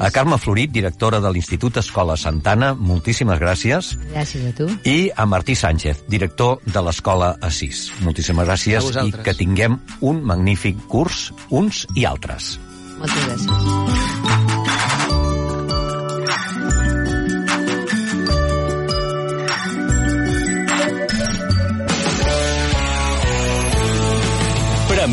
[0.00, 3.94] A Carme Florit, directora directora de l'Institut Escola Santana, moltíssimes gràcies.
[4.12, 4.68] Gràcies a tu.
[4.84, 7.88] I a Martí Sánchez, director de l'Escola Assís.
[8.04, 12.58] Moltíssimes gràcies i que tinguem un magnífic curs, uns i altres.
[12.98, 14.49] Moltes gràcies.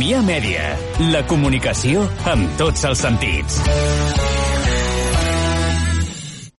[0.08, 0.68] Premià Mèdia,
[1.12, 4.37] la comunicació amb tots els sentits.